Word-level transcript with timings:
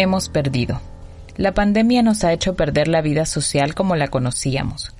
Hemos 0.00 0.28
perdido. 0.28 0.80
La 1.36 1.54
pandemia 1.54 2.04
nos 2.04 2.22
ha 2.22 2.32
hecho 2.32 2.54
perder 2.54 2.86
la 2.86 3.00
vida 3.02 3.26
social 3.26 3.74
como 3.74 3.96
la 3.96 4.06
conocíamos. 4.06 4.94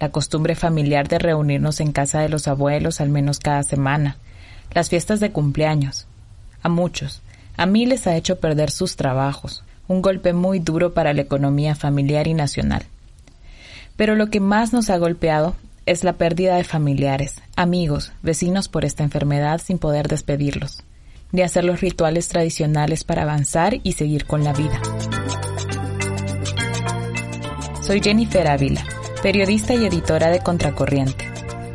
La 0.00 0.08
costumbre 0.08 0.56
familiar 0.56 1.06
de 1.06 1.20
reunirnos 1.20 1.78
en 1.78 1.92
casa 1.92 2.18
de 2.18 2.28
los 2.28 2.48
abuelos 2.48 3.00
al 3.00 3.10
menos 3.10 3.38
cada 3.38 3.62
semana. 3.62 4.16
Las 4.74 4.88
fiestas 4.88 5.20
de 5.20 5.30
cumpleaños. 5.30 6.08
A 6.64 6.68
muchos, 6.68 7.22
a 7.56 7.64
miles 7.66 8.08
ha 8.08 8.16
hecho 8.16 8.40
perder 8.40 8.72
sus 8.72 8.96
trabajos. 8.96 9.62
Un 9.86 10.02
golpe 10.02 10.32
muy 10.32 10.58
duro 10.58 10.94
para 10.94 11.14
la 11.14 11.20
economía 11.20 11.76
familiar 11.76 12.26
y 12.26 12.34
nacional. 12.34 12.82
Pero 13.96 14.16
lo 14.16 14.30
que 14.30 14.40
más 14.40 14.72
nos 14.72 14.90
ha 14.90 14.98
golpeado 14.98 15.54
es 15.86 16.02
la 16.02 16.14
pérdida 16.14 16.56
de 16.56 16.64
familiares, 16.64 17.40
amigos, 17.54 18.10
vecinos 18.20 18.66
por 18.66 18.84
esta 18.84 19.04
enfermedad 19.04 19.60
sin 19.64 19.78
poder 19.78 20.08
despedirlos 20.08 20.82
de 21.32 21.44
hacer 21.44 21.64
los 21.64 21.80
rituales 21.80 22.28
tradicionales 22.28 23.04
para 23.04 23.22
avanzar 23.22 23.80
y 23.82 23.92
seguir 23.92 24.26
con 24.26 24.44
la 24.44 24.52
vida. 24.52 24.80
Soy 27.82 28.00
Jennifer 28.00 28.46
Ávila, 28.46 28.84
periodista 29.22 29.74
y 29.74 29.84
editora 29.84 30.30
de 30.30 30.40
Contracorriente. 30.40 31.28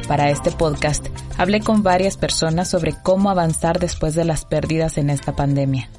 Para 0.07 0.29
este 0.29 0.51
podcast 0.51 1.07
hablé 1.37 1.61
con 1.61 1.83
varias 1.83 2.17
personas 2.17 2.69
sobre 2.69 2.93
cómo 2.93 3.29
avanzar 3.29 3.79
después 3.79 4.15
de 4.15 4.25
las 4.25 4.45
pérdidas 4.45 4.97
en 4.97 5.09
esta 5.09 5.35
pandemia. 5.35 5.89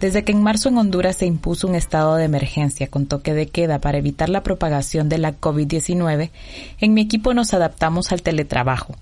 Desde 0.00 0.24
que 0.24 0.32
en 0.32 0.42
marzo 0.42 0.68
en 0.68 0.76
Honduras 0.76 1.16
se 1.16 1.26
impuso 1.26 1.66
un 1.66 1.74
estado 1.74 2.16
de 2.16 2.24
emergencia 2.24 2.88
con 2.88 3.06
toque 3.06 3.32
de 3.32 3.48
queda 3.48 3.78
para 3.78 3.96
evitar 3.96 4.28
la 4.28 4.42
propagación 4.42 5.08
de 5.08 5.16
la 5.16 5.40
COVID-19, 5.40 6.30
en 6.80 6.92
mi 6.92 7.00
equipo 7.00 7.32
nos 7.32 7.54
adaptamos 7.54 8.12
al 8.12 8.20
teletrabajo, 8.20 8.94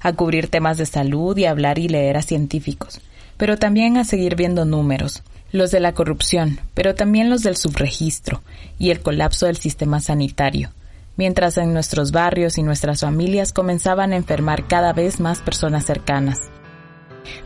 a 0.00 0.12
cubrir 0.12 0.48
temas 0.48 0.76
de 0.76 0.86
salud 0.86 1.36
y 1.36 1.44
hablar 1.44 1.78
y 1.78 1.86
leer 1.86 2.16
a 2.16 2.22
científicos, 2.22 3.00
pero 3.40 3.56
también 3.56 3.96
a 3.96 4.04
seguir 4.04 4.36
viendo 4.36 4.66
números, 4.66 5.22
los 5.50 5.70
de 5.70 5.80
la 5.80 5.94
corrupción, 5.94 6.60
pero 6.74 6.94
también 6.94 7.30
los 7.30 7.42
del 7.42 7.56
subregistro 7.56 8.42
y 8.78 8.90
el 8.90 9.00
colapso 9.00 9.46
del 9.46 9.56
sistema 9.56 10.00
sanitario, 10.00 10.72
mientras 11.16 11.56
en 11.56 11.72
nuestros 11.72 12.12
barrios 12.12 12.58
y 12.58 12.62
nuestras 12.62 13.00
familias 13.00 13.54
comenzaban 13.54 14.12
a 14.12 14.16
enfermar 14.16 14.68
cada 14.68 14.92
vez 14.92 15.20
más 15.20 15.40
personas 15.40 15.86
cercanas. 15.86 16.50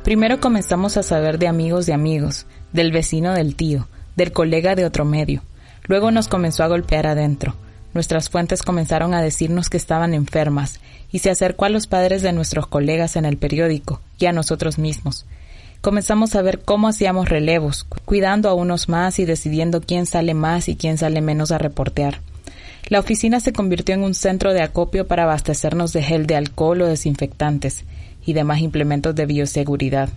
Primero 0.03 0.41
comenzamos 0.41 0.97
a 0.97 1.05
saber 1.05 1.39
de 1.39 1.47
amigos 1.47 1.86
de 1.86 1.92
amigos, 1.92 2.47
del 2.73 2.91
vecino 2.91 3.33
del 3.33 3.55
tío, 3.55 3.86
del 4.17 4.33
colega 4.33 4.75
de 4.75 4.86
otro 4.86 5.05
medio. 5.05 5.42
Luego 5.84 6.11
nos 6.11 6.27
comenzó 6.27 6.64
a 6.64 6.69
golpear 6.69 7.06
adentro. 7.06 7.55
Nuestras 7.92 8.31
fuentes 8.31 8.62
comenzaron 8.62 9.14
a 9.14 9.23
decirnos 9.23 9.70
que 9.70 9.77
estaban 9.77 10.12
enfermas 10.12 10.81
y 11.12 11.20
se 11.20 11.31
acercó 11.31 11.67
a 11.67 11.69
los 11.69 11.86
padres 11.86 12.23
de 12.23 12.33
nuestros 12.33 12.67
colegas 12.67 13.14
en 13.14 13.27
el 13.27 13.36
periódico 13.36 14.01
y 14.19 14.27
a 14.27 14.33
nosotros 14.33 14.77
mismos 14.77 15.25
comenzamos 15.85 16.35
a 16.35 16.41
ver 16.41 16.61
cómo 16.61 16.89
hacíamos 16.89 17.29
relevos, 17.29 17.85
cuidando 18.07 18.49
a 18.49 18.55
unos 18.55 18.89
más 18.89 19.19
y 19.19 19.27
decidiendo 19.27 19.83
quién 19.83 20.07
sale 20.07 20.33
más 20.33 20.71
y 20.71 20.77
quién 20.77 20.97
sale 20.97 21.21
menos 21.21 21.53
a 21.53 21.59
reportear. 21.59 22.21
La 22.89 23.01
oficina 23.01 23.39
se 23.39 23.53
convirtió 23.53 23.95
en 23.95 24.03
un 24.03 24.15
centro 24.15 24.55
de 24.55 24.63
acopio 24.63 25.07
para 25.07 25.25
abastecernos 25.25 25.92
de 25.92 26.03
gel 26.03 26.27
de 26.27 26.36
alcohol 26.36 26.81
o 26.81 26.86
desinfectantes 26.86 27.85
y 28.25 28.33
demás 28.33 28.61
implementos 28.61 29.14
de 29.14 29.27
bioseguridad. 29.27 30.08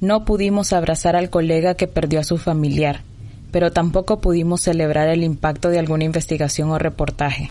No 0.00 0.24
pudimos 0.24 0.72
abrazar 0.72 1.16
al 1.16 1.28
colega 1.28 1.74
que 1.74 1.88
perdió 1.88 2.20
a 2.20 2.24
su 2.24 2.38
familiar, 2.38 3.00
pero 3.50 3.72
tampoco 3.72 4.20
pudimos 4.20 4.60
celebrar 4.60 5.08
el 5.08 5.24
impacto 5.24 5.70
de 5.70 5.80
alguna 5.80 6.04
investigación 6.04 6.70
o 6.70 6.78
reportaje. 6.78 7.50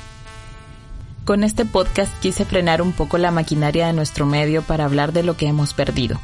Con 1.26 1.44
este 1.44 1.66
podcast 1.66 2.14
quise 2.22 2.46
frenar 2.46 2.82
un 2.82 2.94
poco 2.94 3.18
la 3.18 3.32
maquinaria 3.32 3.88
de 3.88 3.94
nuestro 3.94 4.26
medio 4.26 4.62
para 4.62 4.86
hablar 4.86 5.12
de 5.12 5.24
lo 5.24 5.36
que 5.36 5.48
hemos 5.48 5.74
perdido 5.74 6.22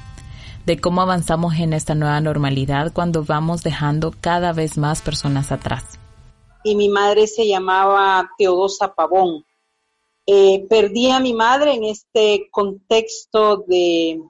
de 0.66 0.80
cómo 0.80 1.02
avanzamos 1.02 1.56
en 1.56 1.74
esta 1.74 1.96
nueva 1.96 2.22
normalidad 2.22 2.94
cuando 2.94 3.24
vamos 3.24 3.64
dejando 3.64 4.14
cada 4.20 4.54
vez 4.54 4.78
más 4.78 5.02
personas 5.02 5.52
atrás. 5.52 6.00
Y 6.64 6.76
mi 6.76 6.90
madre 6.90 7.28
se 7.28 7.48
llamaba 7.48 8.30
Teodosa 8.38 8.94
Pavón. 8.94 9.46
Eh, 10.28 10.66
perdí 10.70 11.10
a 11.10 11.20
mi 11.20 11.34
madre 11.34 11.74
en 11.74 11.86
este 11.86 12.48
contexto 12.52 13.64
de, 13.68 14.22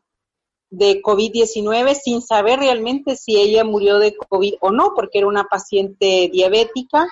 de 0.69 1.02
COVID-19 1.02 1.96
sin 1.96 2.22
saber 2.22 2.59
realmente 2.59 3.18
si 3.18 3.38
ella 3.38 3.66
murió 3.66 4.00
de 4.00 4.16
COVID 4.16 4.56
o 4.62 4.72
no, 4.72 4.94
porque 4.96 5.19
era 5.19 5.28
una 5.28 5.44
paciente 5.44 6.30
diabética 6.31 7.08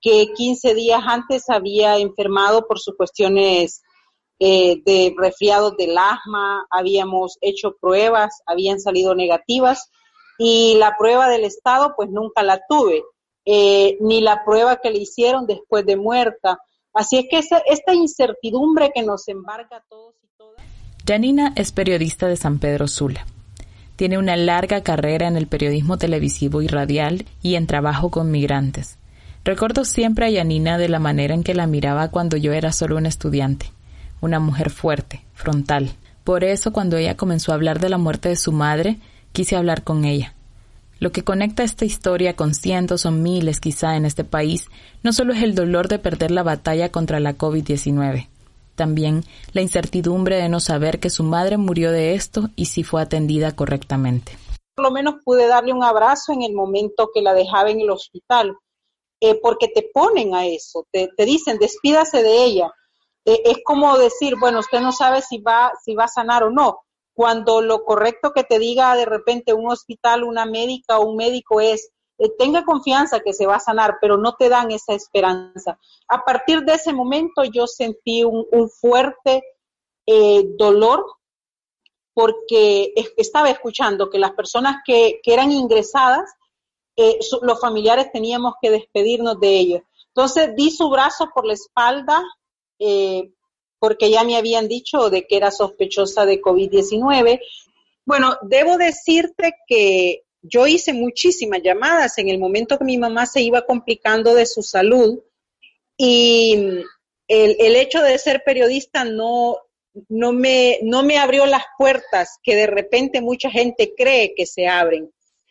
que 0.00 0.32
15 0.34 0.74
días 0.74 1.02
antes 1.06 1.48
había 1.48 1.98
enfermado 1.98 2.66
por 2.66 2.80
sus 2.80 2.96
cuestiones 2.96 3.82
eh, 4.38 4.82
de 4.84 5.14
resfriados 5.16 5.76
del 5.78 5.96
asma, 5.96 6.66
habíamos 6.70 7.38
hecho 7.40 7.74
pruebas, 7.80 8.42
habían 8.46 8.80
salido 8.80 9.14
negativas 9.14 9.90
y 10.38 10.74
la 10.78 10.96
prueba 10.98 11.28
del 11.28 11.44
estado 11.44 11.94
pues 11.96 12.10
nunca 12.10 12.42
la 12.42 12.60
tuve, 12.68 13.02
eh, 13.46 13.96
ni 14.00 14.20
la 14.20 14.44
prueba 14.44 14.76
que 14.76 14.90
le 14.90 14.98
hicieron 14.98 15.46
después 15.46 15.86
de 15.86 15.96
muerta. 15.96 16.58
Así 16.92 17.16
es 17.18 17.26
que 17.30 17.38
esta 17.38 17.94
incertidumbre 17.94 18.90
que 18.94 19.02
nos 19.02 19.26
embarga 19.28 19.78
a 19.78 19.84
todos 19.88 20.14
y 20.22 20.28
todas. 20.36 20.62
Janina 21.06 21.52
es 21.56 21.72
periodista 21.72 22.26
de 22.26 22.36
San 22.36 22.58
Pedro 22.58 22.88
Sula. 22.88 23.26
Tiene 23.96 24.18
una 24.18 24.36
larga 24.36 24.82
carrera 24.82 25.28
en 25.28 25.38
el 25.38 25.46
periodismo 25.46 25.96
televisivo 25.96 26.60
y 26.60 26.66
radial 26.66 27.24
y 27.42 27.54
en 27.54 27.66
trabajo 27.66 28.10
con 28.10 28.30
migrantes. 28.30 28.98
Recuerdo 29.44 29.86
siempre 29.86 30.26
a 30.26 30.38
Janina 30.38 30.76
de 30.76 30.90
la 30.90 30.98
manera 30.98 31.32
en 31.32 31.42
que 31.42 31.54
la 31.54 31.66
miraba 31.66 32.10
cuando 32.10 32.36
yo 32.36 32.52
era 32.52 32.72
solo 32.72 32.96
un 32.96 33.06
estudiante 33.06 33.70
una 34.20 34.40
mujer 34.40 34.70
fuerte, 34.70 35.24
frontal. 35.34 35.92
Por 36.24 36.44
eso 36.44 36.72
cuando 36.72 36.96
ella 36.96 37.16
comenzó 37.16 37.52
a 37.52 37.54
hablar 37.54 37.78
de 37.80 37.88
la 37.88 37.98
muerte 37.98 38.28
de 38.28 38.36
su 38.36 38.52
madre, 38.52 38.98
quise 39.32 39.56
hablar 39.56 39.84
con 39.84 40.04
ella. 40.04 40.34
Lo 40.98 41.12
que 41.12 41.24
conecta 41.24 41.62
esta 41.62 41.84
historia 41.84 42.36
con 42.36 42.54
cientos 42.54 43.04
o 43.04 43.10
miles 43.10 43.60
quizá 43.60 43.96
en 43.96 44.06
este 44.06 44.24
país 44.24 44.68
no 45.02 45.12
solo 45.12 45.34
es 45.34 45.42
el 45.42 45.54
dolor 45.54 45.88
de 45.88 45.98
perder 45.98 46.30
la 46.30 46.42
batalla 46.42 46.90
contra 46.90 47.20
la 47.20 47.36
COVID-19, 47.36 48.28
también 48.74 49.24
la 49.52 49.60
incertidumbre 49.60 50.36
de 50.36 50.48
no 50.48 50.58
saber 50.58 50.98
que 50.98 51.10
su 51.10 51.22
madre 51.22 51.58
murió 51.58 51.92
de 51.92 52.14
esto 52.14 52.48
y 52.56 52.66
si 52.66 52.82
fue 52.82 53.02
atendida 53.02 53.54
correctamente. 53.54 54.32
Por 54.74 54.86
lo 54.86 54.90
menos 54.90 55.16
pude 55.22 55.46
darle 55.46 55.74
un 55.74 55.84
abrazo 55.84 56.32
en 56.32 56.42
el 56.42 56.54
momento 56.54 57.10
que 57.12 57.20
la 57.20 57.34
dejaba 57.34 57.70
en 57.70 57.80
el 57.80 57.90
hospital, 57.90 58.56
eh, 59.20 59.38
porque 59.42 59.68
te 59.68 59.88
ponen 59.92 60.34
a 60.34 60.46
eso, 60.46 60.86
te, 60.90 61.10
te 61.14 61.24
dicen 61.26 61.58
despídase 61.58 62.22
de 62.22 62.44
ella, 62.44 62.72
eh, 63.26 63.42
es 63.44 63.58
como 63.64 63.98
decir, 63.98 64.36
bueno, 64.38 64.60
usted 64.60 64.80
no 64.80 64.92
sabe 64.92 65.20
si 65.20 65.38
va, 65.38 65.72
si 65.84 65.94
va 65.94 66.04
a 66.04 66.08
sanar 66.08 66.44
o 66.44 66.50
no. 66.50 66.84
Cuando 67.12 67.60
lo 67.60 67.84
correcto 67.84 68.32
que 68.32 68.44
te 68.44 68.58
diga 68.60 68.94
de 68.94 69.04
repente 69.04 69.52
un 69.52 69.68
hospital, 69.70 70.22
una 70.22 70.46
médica 70.46 70.98
o 70.98 71.06
un 71.06 71.16
médico 71.16 71.60
es, 71.60 71.90
eh, 72.18 72.30
tenga 72.38 72.64
confianza 72.64 73.20
que 73.20 73.32
se 73.32 73.46
va 73.46 73.56
a 73.56 73.60
sanar, 73.60 73.98
pero 74.00 74.16
no 74.16 74.34
te 74.34 74.48
dan 74.48 74.70
esa 74.70 74.94
esperanza. 74.94 75.78
A 76.08 76.24
partir 76.24 76.62
de 76.62 76.74
ese 76.74 76.92
momento 76.92 77.42
yo 77.44 77.66
sentí 77.66 78.22
un, 78.22 78.70
fuerte 78.70 79.42
eh, 80.06 80.44
dolor 80.56 81.04
porque 82.14 82.94
estaba 83.16 83.50
escuchando 83.50 84.08
que 84.08 84.18
las 84.18 84.32
personas 84.32 84.76
que, 84.86 85.20
eran 85.24 85.50
ingresadas, 85.50 86.32
los 87.42 87.60
familiares 87.60 88.10
teníamos 88.10 88.54
que 88.62 88.70
despedirnos 88.70 89.38
de 89.38 89.58
ellos. 89.58 89.82
Entonces 90.08 90.54
di 90.56 90.70
su 90.70 90.88
brazo 90.88 91.28
por 91.34 91.44
la 91.44 91.52
espalda 91.52 92.22
eh, 92.78 93.30
porque 93.78 94.10
ya 94.10 94.24
me 94.24 94.36
habían 94.36 94.68
dicho 94.68 95.10
de 95.10 95.26
que 95.26 95.36
era 95.36 95.50
sospechosa 95.50 96.26
de 96.26 96.40
COVID-19. 96.40 97.40
Bueno, 98.04 98.38
debo 98.42 98.78
decirte 98.78 99.54
que 99.66 100.22
yo 100.42 100.66
hice 100.66 100.92
muchísimas 100.92 101.62
llamadas 101.62 102.18
en 102.18 102.28
el 102.28 102.38
momento 102.38 102.78
que 102.78 102.84
mi 102.84 102.98
mamá 102.98 103.26
se 103.26 103.42
iba 103.42 103.66
complicando 103.66 104.34
de 104.34 104.46
su 104.46 104.62
salud 104.62 105.20
y 105.96 106.54
el, 107.28 107.56
el 107.58 107.76
hecho 107.76 108.02
de 108.02 108.18
ser 108.18 108.42
periodista 108.44 109.04
no, 109.04 109.58
no, 110.08 110.32
me, 110.32 110.78
no 110.82 111.02
me 111.02 111.18
abrió 111.18 111.46
las 111.46 111.64
puertas 111.78 112.38
que 112.42 112.54
de 112.54 112.66
repente 112.66 113.20
mucha 113.20 113.50
gente 113.50 113.94
cree 113.96 114.34
que 114.34 114.46
se 114.46 114.68
abren. 114.68 115.10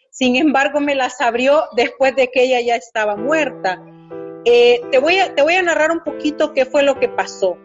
Sin 0.09 0.37
embargo, 0.37 0.79
me 0.79 0.95
las 0.95 1.19
abrió 1.19 1.65
después 1.75 2.15
de 2.15 2.29
que 2.29 2.43
ella 2.43 2.61
ya 2.61 2.75
estaba 2.75 3.17
muerta 3.17 3.83
eh, 4.45 4.81
te, 4.91 4.99
voy 4.99 5.17
a, 5.17 5.61
narrar 5.61 5.91
un 5.91 6.01
poquito 6.01 6.53
qué 6.53 6.65
fue 6.65 6.83
lo 6.83 6.99
que 6.99 7.09
pasó. 7.09 7.57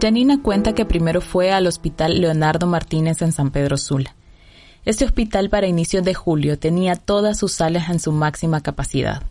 Janina 0.00 0.40
cuenta 0.42 0.74
que 0.74 0.84
primero 0.84 1.20
fue 1.20 1.52
al 1.52 1.66
Hospital 1.66 2.20
Leonardo 2.20 2.66
Martínez 2.66 3.20
en 3.22 3.32
San 3.32 3.50
Pedro 3.50 3.76
Sula. 3.76 4.14
Este 4.86 5.04
hospital 5.04 5.50
para 5.50 5.66
inicios 5.66 6.02
de 6.04 6.14
julio 6.14 6.58
tenía 6.58 6.96
todas 6.96 7.38
sus 7.38 7.52
salas 7.52 7.90
en 7.90 8.00
su 8.00 8.12
máxima 8.12 8.62
capacidad. 8.62 9.22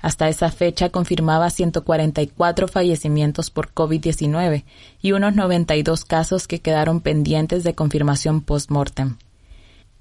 Hasta 0.00 0.28
esa 0.28 0.50
fecha 0.50 0.90
confirmaba 0.90 1.50
144 1.50 2.68
fallecimientos 2.68 3.50
por 3.50 3.74
COVID-19 3.74 4.64
y 5.02 5.12
unos 5.12 5.34
92 5.34 6.04
casos 6.04 6.46
que 6.46 6.60
quedaron 6.60 7.00
pendientes 7.00 7.64
de 7.64 7.74
confirmación 7.74 8.40
post-mortem. 8.40 9.16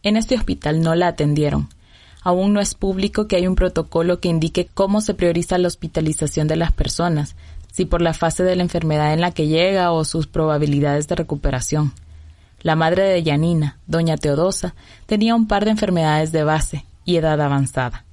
En 0.04 0.16
este 0.16 0.36
hospital 0.36 0.82
no 0.82 0.96
la 0.96 1.08
atendieron. 1.08 1.68
Aún 2.28 2.52
no 2.52 2.60
es 2.60 2.76
público 2.76 3.26
que 3.26 3.38
hay 3.38 3.48
un 3.48 3.56
protocolo 3.56 4.20
que 4.20 4.28
indique 4.28 4.68
cómo 4.74 5.00
se 5.00 5.14
prioriza 5.14 5.58
la 5.58 5.70
hospitalización 5.70 6.50
de 6.50 6.58
las 6.58 6.74
personas, 6.74 7.38
si 7.72 7.86
por 7.86 8.02
la 8.02 8.14
fase 8.14 8.44
de 8.44 8.58
la 8.58 8.64
enfermedad 8.64 9.14
en 9.14 9.22
la 9.22 9.32
que 9.32 9.48
llega 9.48 9.94
o 9.94 10.04
sus 10.04 10.28
probabilidades 10.28 11.08
de 11.08 11.16
recuperación. 11.16 11.94
La 12.64 12.76
madre 12.76 13.04
de 13.04 13.24
Yanina, 13.24 13.80
doña 13.88 14.18
Teodosa, 14.18 14.76
tenía 15.06 15.36
un 15.36 15.48
par 15.48 15.64
de 15.64 15.72
enfermedades 15.72 16.34
de 16.34 16.44
base 16.44 16.84
y 17.06 17.16
edad 17.16 17.40
avanzada. 17.40 18.04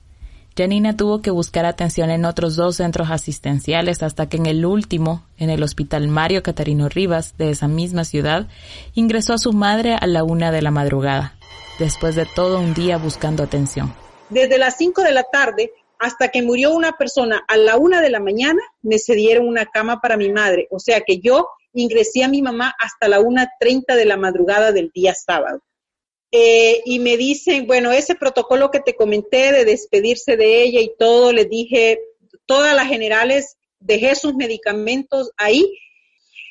Janina 0.56 0.96
tuvo 0.96 1.20
que 1.20 1.32
buscar 1.32 1.66
atención 1.66 2.08
en 2.10 2.24
otros 2.24 2.54
dos 2.54 2.76
centros 2.76 3.10
asistenciales 3.10 4.04
hasta 4.04 4.28
que 4.28 4.36
en 4.36 4.46
el 4.46 4.64
último, 4.64 5.24
en 5.38 5.50
el 5.50 5.60
Hospital 5.64 6.06
Mario 6.06 6.44
Catarino 6.44 6.88
Rivas 6.88 7.36
de 7.36 7.50
esa 7.50 7.66
misma 7.66 8.04
ciudad, 8.04 8.46
ingresó 8.94 9.32
a 9.32 9.38
su 9.38 9.52
madre 9.52 9.96
a 9.96 10.06
la 10.06 10.22
una 10.22 10.52
de 10.52 10.62
la 10.62 10.70
madrugada, 10.70 11.34
después 11.80 12.14
de 12.14 12.26
todo 12.26 12.60
un 12.60 12.74
día 12.74 12.96
buscando 12.96 13.42
atención. 13.42 14.03
Desde 14.34 14.58
las 14.58 14.76
cinco 14.76 15.02
de 15.02 15.12
la 15.12 15.22
tarde 15.22 15.72
hasta 15.98 16.28
que 16.28 16.42
murió 16.42 16.74
una 16.74 16.92
persona 16.92 17.44
a 17.48 17.56
la 17.56 17.78
una 17.78 18.02
de 18.02 18.10
la 18.10 18.20
mañana, 18.20 18.60
me 18.82 18.98
cedieron 18.98 19.48
una 19.48 19.66
cama 19.66 20.00
para 20.00 20.16
mi 20.16 20.30
madre. 20.30 20.68
O 20.70 20.78
sea 20.78 21.00
que 21.00 21.18
yo 21.18 21.48
ingresé 21.72 22.24
a 22.24 22.28
mi 22.28 22.42
mamá 22.42 22.74
hasta 22.78 23.08
la 23.08 23.20
una 23.20 23.50
treinta 23.58 23.96
de 23.96 24.04
la 24.04 24.16
madrugada 24.16 24.72
del 24.72 24.90
día 24.92 25.14
sábado. 25.14 25.62
Eh, 26.30 26.82
y 26.84 26.98
me 26.98 27.16
dicen, 27.16 27.66
bueno, 27.66 27.92
ese 27.92 28.16
protocolo 28.16 28.70
que 28.70 28.80
te 28.80 28.96
comenté 28.96 29.52
de 29.52 29.64
despedirse 29.64 30.36
de 30.36 30.62
ella 30.64 30.80
y 30.80 30.92
todo, 30.98 31.32
le 31.32 31.44
dije, 31.44 32.00
todas 32.44 32.74
las 32.74 32.88
generales, 32.88 33.56
dejé 33.78 34.16
sus 34.16 34.34
medicamentos 34.34 35.30
ahí 35.36 35.64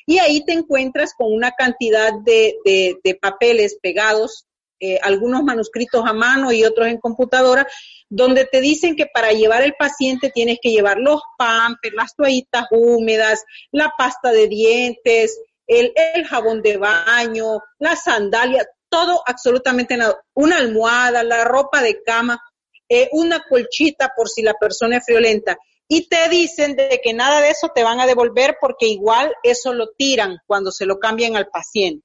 y 0.06 0.18
ahí 0.18 0.44
te 0.44 0.52
encuentras 0.52 1.14
con 1.14 1.32
una 1.32 1.52
cantidad 1.52 2.12
de, 2.24 2.98
papeles 3.20 3.78
pegados, 3.82 4.46
eh, 4.86 4.98
algunos 5.02 5.42
manuscritos 5.42 6.04
a 6.04 6.12
mano 6.12 6.52
y 6.52 6.62
otros 6.62 6.88
en 6.88 6.98
computadora, 6.98 7.66
donde 8.10 8.44
te 8.44 8.60
dicen 8.60 8.96
que 8.96 9.06
para 9.06 9.32
llevar 9.32 9.62
el 9.62 9.72
paciente 9.78 10.30
tienes 10.30 10.58
que 10.60 10.72
llevar 10.72 10.98
los 10.98 11.22
pampers, 11.38 11.94
las 11.94 12.14
toallitas 12.14 12.66
húmedas, 12.70 13.44
la 13.72 13.94
pasta 13.96 14.30
de 14.30 14.46
dientes, 14.46 15.40
el, 15.66 15.94
jabón 16.28 16.60
de 16.60 16.76
baño, 16.76 17.62
la 17.78 17.96
sandalia, 17.96 18.66
todo 18.90 19.22
absolutamente 19.26 19.96
nada. 19.96 20.22
Una 20.34 20.58
almohada, 20.58 21.22
la 21.22 21.44
ropa 21.44 21.80
de 21.80 22.02
cama, 22.02 22.38
eh, 22.86 23.08
una 23.12 23.42
colchita 23.48 24.12
por 24.14 24.28
si 24.28 24.42
la 24.42 24.52
persona 24.52 24.98
es 24.98 25.04
friolenta. 25.06 25.56
Y 25.88 26.08
te 26.08 26.28
dicen 26.28 26.76
que 26.76 27.14
nada 27.14 27.40
de 27.40 27.48
eso 27.48 27.70
te 27.74 27.82
van 27.82 28.00
a 28.00 28.06
devolver 28.06 28.58
porque 28.60 28.86
igual 28.86 29.32
eso 29.42 29.72
lo 29.72 29.92
tiran 29.96 30.36
cuando 30.46 30.70
se 30.70 30.84
lo 30.84 30.98
cambian 30.98 31.36
al 31.36 31.48
paciente. 31.48 32.04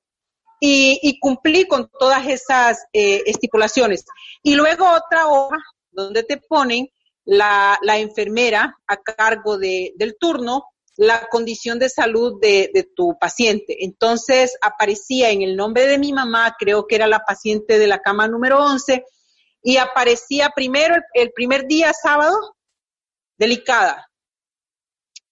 Y, 0.61 1.17
cumplí 1.19 1.65
con 1.65 1.89
todas 1.99 2.27
esas 2.27 2.85
eh, 2.91 3.23
estipulaciones. 3.25 4.05
Y 4.43 4.55
luego 4.55 4.85
otra 4.89 5.27
hoja 5.27 5.57
donde 5.91 6.23
te 6.23 6.37
ponen 6.37 6.89
la, 7.23 7.79
enfermera 7.81 8.75
a 8.87 8.97
cargo 8.97 9.57
de, 9.57 9.93
del 9.95 10.17
turno 10.19 10.65
la 10.99 11.29
condición 11.31 11.79
de 11.79 11.87
salud 11.87 12.41
de, 12.41 12.91
tu 12.93 13.17
paciente. 13.17 13.85
Entonces 13.85 14.57
aparecía 14.61 15.29
en 15.29 15.41
el 15.41 15.55
nombre 15.55 15.87
de 15.87 15.97
mi 15.97 16.11
mamá, 16.11 16.57
creo 16.59 16.87
que 16.87 16.95
era 16.95 17.07
la 17.07 17.19
paciente 17.19 17.79
de 17.79 17.87
la 17.87 17.99
cama 17.99 18.27
número 18.27 18.61
11, 18.61 19.05
y 19.63 19.77
aparecía 19.77 20.49
primero 20.49 20.95
el, 21.13 21.31
primer 21.31 21.67
día 21.67 21.93
sábado, 21.93 22.35
delicada. 23.37 24.11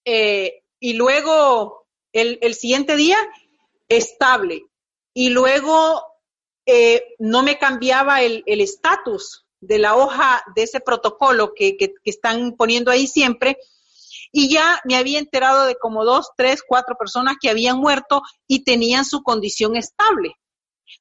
Eh, 0.06 0.62
y 0.80 0.94
luego 0.94 1.86
el, 2.12 2.54
siguiente 2.54 2.96
día, 2.96 3.18
estable. 3.90 4.62
Y 5.18 5.30
luego 5.30 6.00
eh, 6.64 7.02
no 7.18 7.42
me 7.42 7.58
cambiaba 7.58 8.22
el 8.22 8.42
estatus 8.46 9.46
de 9.58 9.80
la 9.80 9.96
hoja 9.96 10.44
de 10.54 10.62
ese 10.62 10.78
protocolo 10.78 11.54
que, 11.56 11.76
que 11.76 11.90
están 12.04 12.52
poniendo 12.52 12.92
ahí 12.92 13.08
siempre 13.08 13.58
y 14.30 14.48
ya 14.48 14.80
me 14.84 14.94
había 14.94 15.18
enterado 15.18 15.66
de 15.66 15.74
como 15.74 16.04
dos, 16.04 16.30
tres, 16.36 16.62
cuatro 16.62 16.94
personas 16.96 17.34
que 17.40 17.50
habían 17.50 17.78
muerto 17.78 18.22
y 18.46 18.62
tenían 18.62 19.04
su 19.04 19.24
condición 19.24 19.74
estable. 19.74 20.34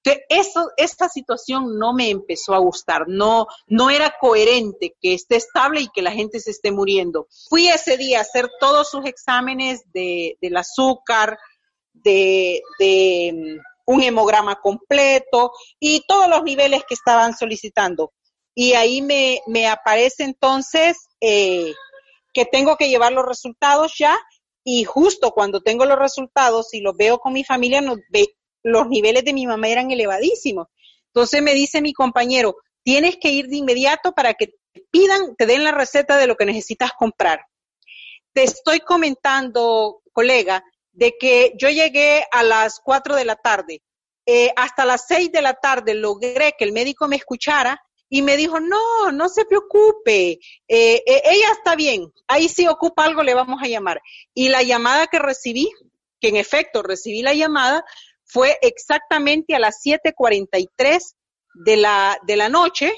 Entonces, 0.03 0.23
eso, 0.29 0.71
esta 0.77 1.09
situación 1.09 1.77
no 1.77 1.93
me 1.93 2.09
empezó 2.09 2.55
a 2.55 2.59
gustar, 2.59 3.03
no, 3.07 3.45
no 3.67 3.91
era 3.91 4.15
coherente 4.19 4.95
que 4.99 5.13
esté 5.13 5.35
estable 5.35 5.81
y 5.81 5.89
que 5.89 6.01
la 6.01 6.11
gente 6.11 6.39
se 6.39 6.49
esté 6.49 6.71
muriendo. 6.71 7.27
Fui 7.49 7.67
ese 7.67 7.97
día 7.97 8.17
a 8.17 8.21
hacer 8.21 8.49
todos 8.59 8.89
sus 8.89 9.05
exámenes 9.05 9.83
de, 9.93 10.39
del 10.41 10.57
azúcar, 10.57 11.37
de, 11.93 12.63
un 13.87 14.03
hemograma 14.03 14.59
completo 14.61 15.51
y 15.79 16.03
todos 16.07 16.29
los 16.29 16.43
niveles 16.43 16.83
que 16.87 16.93
estaban 16.93 17.35
solicitando. 17.35 18.13
Y 18.53 18.73
ahí 18.73 19.01
me, 19.01 19.41
me 19.47 19.67
aparece 19.67 20.23
entonces 20.23 20.97
eh, 21.21 21.73
que 22.33 22.45
tengo 22.45 22.75
que 22.75 22.89
llevar 22.89 23.13
los 23.13 23.25
resultados 23.25 23.93
ya 23.97 24.17
y 24.63 24.83
justo 24.83 25.31
cuando 25.31 25.61
tengo 25.61 25.85
los 25.85 25.97
resultados 25.97 26.73
y 26.73 26.81
los 26.81 26.97
veo 26.97 27.19
con 27.19 27.31
mi 27.31 27.45
familia, 27.45 27.81
los 28.63 28.87
niveles 28.89 29.23
de 29.23 29.33
mi 29.33 29.47
mamá 29.47 29.69
eran 29.69 29.89
elevadísimos. 29.89 30.67
Entonces 31.13 31.41
me 31.41 31.53
dice 31.53 31.81
mi 31.81 31.93
compañero, 31.93 32.57
tienes 32.83 33.15
que 33.15 33.29
ir 33.29 33.47
de 33.47 33.57
inmediato 33.57 34.11
para 34.11 34.33
que 34.33 34.47
te 34.73 34.83
pidan, 34.91 35.35
te 35.37 35.45
den 35.45 35.63
la 35.63 35.71
receta 35.71 36.17
de 36.17 36.27
lo 36.27 36.35
que 36.35 36.45
necesitas 36.45 36.91
comprar. 36.91 37.45
Te 38.33 38.43
estoy 38.43 38.81
comentando, 38.81 40.01
colega, 40.11 40.63
de 40.97 41.15
que 41.19 41.53
yo 41.59 41.69
llegué 41.69 42.25
a 42.31 42.41
las 42.41 42.79
4 42.83 43.15
de 43.15 43.23
la 43.23 43.35
tarde. 43.35 43.83
Eh, 44.25 44.51
hasta 44.55 44.83
las 44.83 45.05
6 45.07 45.31
de 45.31 45.43
la 45.43 45.53
tarde 45.53 45.93
logré 45.93 46.55
que 46.57 46.65
el 46.65 46.71
médico 46.71 47.07
me 47.07 47.17
escuchara 47.17 47.79
y 48.09 48.23
me 48.23 48.35
dijo, 48.35 48.59
no, 48.59 49.11
no 49.11 49.29
se 49.29 49.45
preocupe, 49.45 50.31
eh, 50.31 51.03
eh, 51.05 51.21
ella 51.25 51.51
está 51.51 51.75
bien, 51.75 52.11
ahí 52.27 52.49
si 52.49 52.67
ocupa 52.67 53.03
algo 53.03 53.21
le 53.21 53.35
vamos 53.35 53.61
a 53.61 53.67
llamar. 53.67 54.01
Y 54.33 54.49
la 54.49 54.63
llamada 54.63 55.05
que 55.05 55.19
recibí, 55.19 55.69
que 56.19 56.29
en 56.29 56.35
efecto 56.35 56.81
recibí 56.81 57.21
la 57.21 57.35
llamada, 57.35 57.85
fue 58.25 58.57
exactamente 58.61 59.55
a 59.55 59.59
las 59.59 59.81
7.43 59.85 61.15
de 61.53 61.77
la, 61.77 62.17
de 62.25 62.37
la 62.37 62.49
noche, 62.49 62.91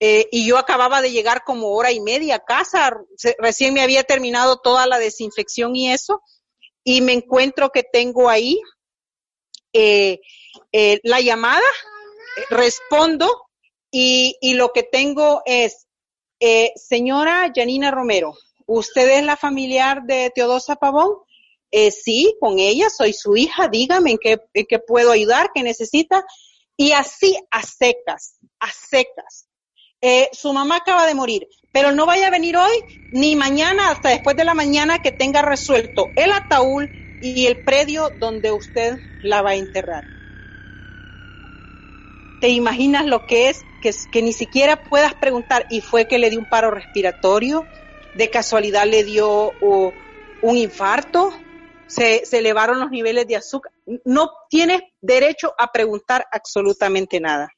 eh, 0.00 0.28
y 0.30 0.46
yo 0.46 0.58
acababa 0.58 1.00
de 1.00 1.12
llegar 1.12 1.44
como 1.44 1.70
hora 1.70 1.92
y 1.92 2.00
media 2.00 2.36
a 2.36 2.44
casa, 2.44 2.94
recién 3.38 3.72
me 3.72 3.80
había 3.80 4.04
terminado 4.04 4.58
toda 4.58 4.86
la 4.86 4.98
desinfección 4.98 5.74
y 5.74 5.90
eso, 5.92 6.20
y 6.90 7.02
me 7.02 7.12
encuentro 7.12 7.68
que 7.68 7.82
tengo 7.82 8.30
ahí 8.30 8.58
la 9.74 11.20
llamada, 11.20 11.68
respondo, 12.48 13.30
y, 13.90 14.36
y 14.40 14.54
lo 14.54 14.72
que 14.72 14.84
tengo 14.84 15.42
es, 15.44 15.86
eh, 16.40 16.72
señora 16.76 17.52
Janina 17.54 17.90
Romero, 17.90 18.34
¿usted 18.64 19.18
es 19.18 19.22
la 19.22 19.36
familiar 19.36 20.04
de 20.04 20.32
Teodosa 20.34 20.76
Pavón? 20.76 21.10
Eh, 21.70 21.90
sí, 21.90 22.34
con 22.40 22.58
ella, 22.58 22.88
soy 22.88 23.12
su 23.12 23.36
hija, 23.36 23.68
dígame 23.68 24.12
en 24.12 24.18
qué, 24.18 24.38
en 24.54 24.64
qué 24.66 24.78
puedo 24.78 25.12
ayudar, 25.12 25.50
qué 25.54 25.62
necesita. 25.62 26.24
Y 26.74 26.92
así 26.92 27.36
a 27.50 27.62
secas, 27.62 28.38
a 28.60 28.70
secas. 28.70 29.47
Eh, 30.00 30.28
su 30.32 30.52
mamá 30.52 30.76
acaba 30.76 31.06
de 31.06 31.14
morir, 31.14 31.48
pero 31.72 31.92
no 31.92 32.06
vaya 32.06 32.28
a 32.28 32.30
venir 32.30 32.56
hoy 32.56 32.82
ni 33.10 33.34
mañana 33.34 33.90
hasta 33.90 34.10
después 34.10 34.36
de 34.36 34.44
la 34.44 34.54
mañana 34.54 35.00
que 35.00 35.10
tenga 35.10 35.42
resuelto 35.42 36.12
el 36.14 36.30
ataúd 36.30 36.88
y 37.18 37.46
el 37.46 37.58
predio 37.58 38.10
donde 38.20 38.52
usted 38.52 38.98
la 39.20 39.42
va 39.42 39.50
a 39.50 39.56
enterrar. 39.56 40.08
¿Te 42.38 42.48
imaginas 42.48 43.06
lo 43.06 43.26
que 43.26 43.48
es 43.48 43.64
que, 43.80 44.22
ni 44.22 44.32
siquiera 44.32 44.76
puedas 44.76 45.14
preguntar, 45.14 45.66
y 45.68 45.80
fue 45.80 46.06
que 46.06 46.18
le 46.18 46.30
dio 46.30 46.38
un 46.38 46.46
paro 46.46 46.70
respiratorio, 46.70 47.68
de 48.12 48.30
casualidad 48.30 48.86
le 48.86 49.02
dio 49.02 49.54
un 49.60 50.56
infarto, 50.56 51.32
se, 51.86 52.24
se 52.24 52.38
elevaron 52.38 52.78
los 52.78 52.90
niveles 52.90 53.26
de 53.26 53.36
azúcar. 53.36 53.72
No 54.04 54.30
tienes 54.48 54.82
derecho 55.00 55.54
a 55.58 55.72
preguntar 55.72 56.26
absolutamente 56.30 57.18
nada. 57.20 57.48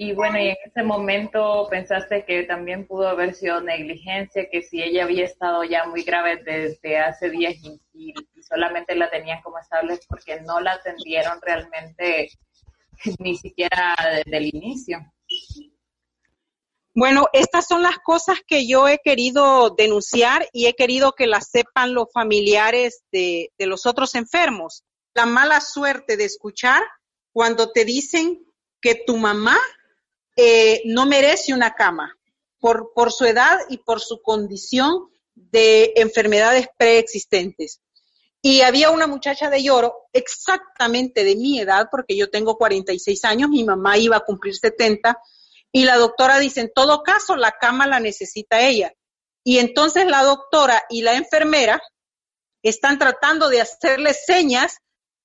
Y 0.00 0.12
bueno, 0.12 0.38
y 0.38 0.50
en 0.50 0.56
ese 0.64 0.84
momento 0.84 1.66
pensaste 1.68 2.24
que 2.24 2.44
también 2.44 2.86
pudo 2.86 3.08
haber 3.08 3.34
sido 3.34 3.60
negligencia, 3.60 4.48
que 4.48 4.62
si 4.62 4.80
ella 4.80 5.02
había 5.02 5.24
estado 5.24 5.64
ya 5.64 5.86
muy 5.86 6.04
grave 6.04 6.36
desde 6.36 6.98
hace 6.98 7.30
días 7.30 7.56
y, 7.92 8.14
solamente 8.40 8.94
la 8.94 9.10
tenían 9.10 9.42
como 9.42 9.58
estable 9.58 9.98
porque 10.08 10.40
no 10.42 10.60
la 10.60 10.74
atendieron 10.74 11.40
realmente 11.42 12.30
ni 13.18 13.36
siquiera 13.36 13.96
desde 14.14 14.36
el 14.36 14.54
inicio. 14.54 15.00
Bueno, 16.94 17.26
estas 17.32 17.66
son 17.66 17.82
las 17.82 17.98
cosas 17.98 18.38
que 18.46 18.68
yo 18.68 18.86
he 18.86 18.98
querido 18.98 19.70
denunciar 19.70 20.48
y 20.52 20.66
he 20.66 20.74
querido 20.74 21.14
que 21.14 21.26
las 21.26 21.50
sepan 21.50 21.92
los 21.92 22.06
familiares 22.12 23.02
de 23.10 23.50
los 23.58 23.84
otros 23.84 24.14
enfermos. 24.14 24.84
La 25.12 25.26
mala 25.26 25.60
suerte 25.60 26.16
de 26.16 26.24
escuchar 26.24 26.84
cuando 27.32 27.72
te 27.72 27.84
dicen 27.84 28.44
que 28.80 28.94
tu 28.94 29.16
mamá 29.16 29.58
eh, 30.40 30.82
no 30.84 31.04
merece 31.04 31.52
una 31.52 31.74
cama 31.74 32.16
por, 32.60 32.92
por 32.94 33.10
su 33.10 33.24
edad 33.24 33.58
y 33.70 33.78
por 33.78 34.00
su 34.00 34.22
condición 34.22 35.10
de 35.34 35.94
enfermedades 35.96 36.68
preexistentes. 36.78 37.80
Y 38.40 38.60
había 38.60 38.90
una 38.90 39.08
muchacha 39.08 39.50
de 39.50 39.64
lloro 39.64 40.08
exactamente 40.12 41.24
de 41.24 41.34
mi 41.34 41.58
edad, 41.58 41.88
porque 41.90 42.16
yo 42.16 42.30
tengo 42.30 42.56
46 42.56 43.24
años, 43.24 43.50
mi 43.50 43.64
mamá 43.64 43.98
iba 43.98 44.16
a 44.16 44.24
cumplir 44.24 44.54
70, 44.54 45.18
y 45.72 45.84
la 45.84 45.96
doctora 45.96 46.38
dice, 46.38 46.60
en 46.60 46.70
todo 46.72 47.02
caso, 47.02 47.34
la 47.34 47.56
cama 47.58 47.88
la 47.88 47.98
necesita 47.98 48.60
ella. 48.60 48.94
Y 49.42 49.58
entonces 49.58 50.06
la 50.06 50.22
doctora 50.22 50.84
y 50.88 51.02
la 51.02 51.16
enfermera 51.16 51.82
están 52.62 52.96
tratando 53.00 53.48
de 53.48 53.60
hacerle 53.60 54.14
señas 54.14 54.78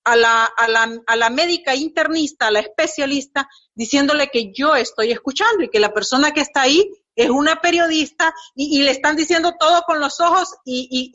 a 0.04 0.16
la, 0.16 0.46
a 0.46 0.68
la, 0.68 1.02
a 1.08 1.16
la 1.16 1.30
médica 1.30 1.76
internista, 1.76 2.48
a 2.48 2.52
la 2.52 2.60
especialista, 2.60 3.48
diciéndole 3.74 4.28
que 4.28 4.52
yo 4.54 4.76
estoy 4.76 5.12
escuchando 5.12 5.64
y 5.64 5.70
que 5.70 5.80
la 5.80 5.94
persona 5.94 6.32
que 6.32 6.42
está 6.42 6.62
ahí 6.62 6.90
es 7.16 7.30
una 7.30 7.62
periodista 7.62 8.34
y, 8.56 8.82
le 8.82 8.92
están 8.92 9.16
diciendo 9.16 9.54
todo 9.60 9.84
con 9.84 10.00
los 10.00 10.20
ojos 10.20 10.50
y, 10.66 11.12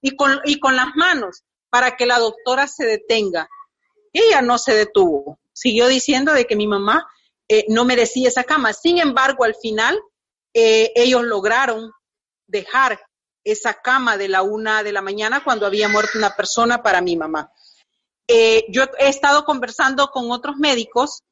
y, 0.00 0.16
con, 0.16 0.40
y 0.44 0.58
con 0.58 0.74
las 0.76 0.94
manos 0.96 1.42
para 1.70 1.96
que 1.96 2.06
la 2.06 2.18
doctora 2.18 2.66
se 2.66 2.86
detenga. 2.86 3.48
Ella 4.12 4.42
no 4.42 4.58
se 4.58 4.74
detuvo, 4.74 5.38
siguió 5.52 5.88
diciendo 5.88 6.32
de 6.32 6.46
que 6.46 6.56
mi 6.56 6.66
mamá 6.66 7.06
eh, 7.48 7.66
no 7.68 7.84
merecía 7.84 8.28
esa 8.28 8.44
cama. 8.44 8.72
Sin 8.72 8.98
embargo, 8.98 9.44
al 9.44 9.54
final, 9.54 10.00
eh, 10.54 10.92
ellos 10.94 11.24
lograron 11.24 11.90
dejar 12.46 13.00
esa 13.42 13.74
cama 13.74 14.16
de 14.16 14.28
la 14.28 14.42
una 14.42 14.82
de 14.82 14.92
la 14.92 15.02
mañana 15.02 15.44
cuando 15.44 15.66
había 15.66 15.88
muerto 15.88 16.16
una 16.16 16.34
persona 16.34 16.82
para 16.82 17.02
mi 17.02 17.16
mamá. 17.16 17.52
Eh, 18.28 18.64
yo 18.70 18.84
he 18.98 19.08
estado 19.08 19.44
conversando 19.44 20.08
con 20.08 20.30
otros 20.30 20.56
médicos 20.56 21.22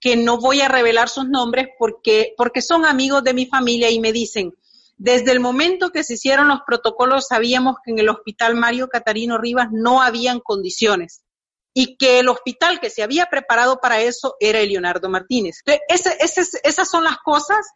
que 0.00 0.16
no 0.16 0.38
voy 0.38 0.62
a 0.62 0.68
revelar 0.68 1.08
sus 1.08 1.28
nombres 1.28 1.68
porque, 1.78 2.34
porque 2.36 2.62
son 2.62 2.84
amigos 2.84 3.22
de 3.22 3.34
mi 3.34 3.46
familia 3.46 3.90
y 3.90 4.00
me 4.00 4.12
dicen, 4.12 4.54
desde 4.96 5.32
el 5.32 5.40
momento 5.40 5.90
que 5.90 6.04
se 6.04 6.14
hicieron 6.14 6.48
los 6.48 6.60
protocolos 6.66 7.28
sabíamos 7.28 7.76
que 7.84 7.92
en 7.92 7.98
el 7.98 8.08
hospital 8.08 8.54
Mario 8.54 8.88
Catarino 8.88 9.38
Rivas 9.38 9.68
no 9.70 10.02
habían 10.02 10.40
condiciones 10.40 11.22
y 11.72 11.96
que 11.96 12.18
el 12.18 12.28
hospital 12.28 12.80
que 12.80 12.90
se 12.90 13.02
había 13.02 13.26
preparado 13.26 13.78
para 13.80 14.00
eso 14.00 14.36
era 14.40 14.60
el 14.60 14.70
Leonardo 14.70 15.08
Martínez. 15.08 15.62
esas 15.88 16.90
son 16.90 17.04
las 17.04 17.18
cosas 17.18 17.66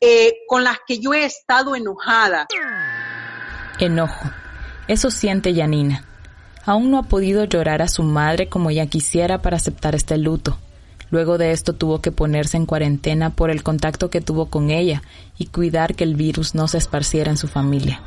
eh, 0.00 0.38
con 0.48 0.64
las 0.64 0.78
que 0.86 0.98
yo 0.98 1.14
he 1.14 1.24
estado 1.24 1.76
enojada. 1.76 2.46
Enojo. 3.78 4.30
Eso 4.88 5.10
siente 5.10 5.54
Yanina. 5.54 6.04
Aún 6.66 6.90
no 6.90 6.98
ha 6.98 7.04
podido 7.04 7.44
llorar 7.44 7.80
a 7.80 7.88
su 7.88 8.02
madre 8.02 8.48
como 8.48 8.70
ella 8.70 8.86
quisiera 8.86 9.40
para 9.40 9.56
aceptar 9.56 9.94
este 9.94 10.18
luto. 10.18 10.58
Luego 11.10 11.38
de 11.38 11.52
esto 11.52 11.72
tuvo 11.74 12.02
que 12.02 12.10
ponerse 12.10 12.56
en 12.56 12.66
cuarentena 12.66 13.30
por 13.30 13.50
el 13.50 13.62
contacto 13.62 14.10
que 14.10 14.20
tuvo 14.20 14.46
con 14.46 14.70
ella 14.70 15.02
y 15.38 15.46
cuidar 15.46 15.94
que 15.94 16.02
el 16.02 16.16
virus 16.16 16.56
no 16.56 16.66
se 16.66 16.78
esparciera 16.78 17.30
en 17.30 17.36
su 17.36 17.46
familia. 17.46 18.02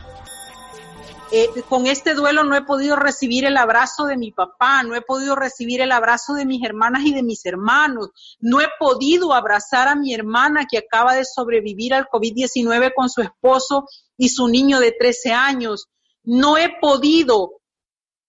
Eh, 1.31 1.47
con 1.69 1.87
este 1.87 2.15
duelo 2.15 2.43
no 2.43 2.55
he 2.55 2.63
podido 2.63 2.97
recibir 2.97 3.45
el 3.45 3.55
abrazo 3.55 4.05
de 4.07 4.17
mi 4.17 4.31
papá, 4.31 4.83
no 4.83 4.95
he 4.95 5.01
podido 5.01 5.35
recibir 5.35 5.79
el 5.79 5.91
abrazo 5.91 6.33
de 6.33 6.45
mis 6.45 6.61
hermanas 6.65 7.03
y 7.05 7.13
de 7.13 7.21
mis 7.21 7.45
hermanos, 7.45 8.09
no 8.39 8.59
he 8.61 8.67
podido 8.79 9.33
abrazar 9.33 9.87
a 9.87 9.95
mi 9.95 10.13
hermana 10.13 10.65
que 10.69 10.79
acaba 10.79 11.13
de 11.13 11.23
sobrevivir 11.23 11.93
al 11.93 12.07
COVID-19 12.07 12.93
con 12.95 13.09
su 13.09 13.21
esposo 13.21 13.85
y 14.17 14.29
su 14.29 14.47
niño 14.47 14.79
de 14.79 14.91
13 14.91 15.31
años, 15.31 15.87
no 16.23 16.57
he 16.57 16.77
podido 16.81 17.58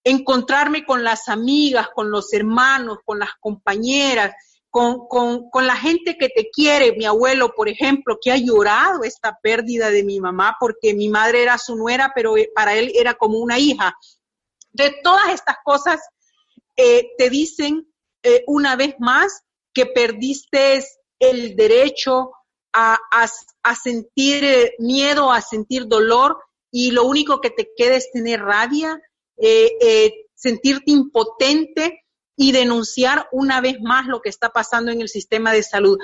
encontrarme 0.04 0.84
con 0.84 1.04
las 1.04 1.28
amigas, 1.28 1.88
con 1.94 2.10
los 2.10 2.32
hermanos, 2.32 2.98
con 3.04 3.18
las 3.18 3.30
compañeras, 3.40 4.34
con, 4.70 5.08
con, 5.08 5.50
con, 5.50 5.66
la 5.66 5.76
gente 5.76 6.16
que 6.16 6.28
te 6.28 6.48
quiere, 6.50 6.92
mi 6.92 7.04
abuelo, 7.04 7.52
por 7.54 7.68
ejemplo, 7.68 8.18
que 8.22 8.30
ha 8.30 8.36
llorado 8.36 9.02
esta 9.02 9.38
pérdida 9.42 9.90
de 9.90 10.04
mi 10.04 10.20
mamá 10.20 10.56
porque 10.60 10.94
mi 10.94 11.08
madre 11.08 11.42
era 11.42 11.58
su 11.58 11.74
nuera, 11.74 12.12
pero 12.14 12.36
eh, 12.36 12.50
para 12.54 12.74
él 12.74 12.92
era 12.94 13.14
como 13.14 13.38
una 13.38 13.58
hija. 13.58 13.96
De 14.70 14.94
todas 15.02 15.30
estas 15.30 15.56
cosas, 15.64 16.00
eh, 16.76 17.10
te 17.18 17.30
dicen 17.30 17.92
eh, 18.22 18.44
una 18.46 18.76
vez 18.76 18.94
más 19.00 19.42
que 19.74 19.86
perdiste 19.86 20.82
el 21.18 21.56
derecho 21.56 22.30
a, 22.72 22.96
a, 23.10 23.28
a 23.64 23.74
sentir 23.74 24.72
miedo, 24.78 25.32
a 25.32 25.40
sentir 25.40 25.88
dolor 25.88 26.38
y 26.70 26.92
lo 26.92 27.04
único 27.04 27.40
que 27.40 27.50
te 27.50 27.70
queda 27.76 27.96
es 27.96 28.12
tener 28.12 28.40
rabia, 28.40 29.00
sentirte 30.34 30.90
impotente 30.90 32.04
y 32.36 32.52
denunciar 32.52 33.28
una 33.32 33.60
vez 33.60 33.76
más 33.82 34.06
lo 34.06 34.20
que 34.20 34.30
está 34.30 34.50
pasando 34.50 34.90
en 34.90 35.00
el 35.00 35.08
sistema 35.08 35.52
de 35.52 35.62
salud. 35.62 35.98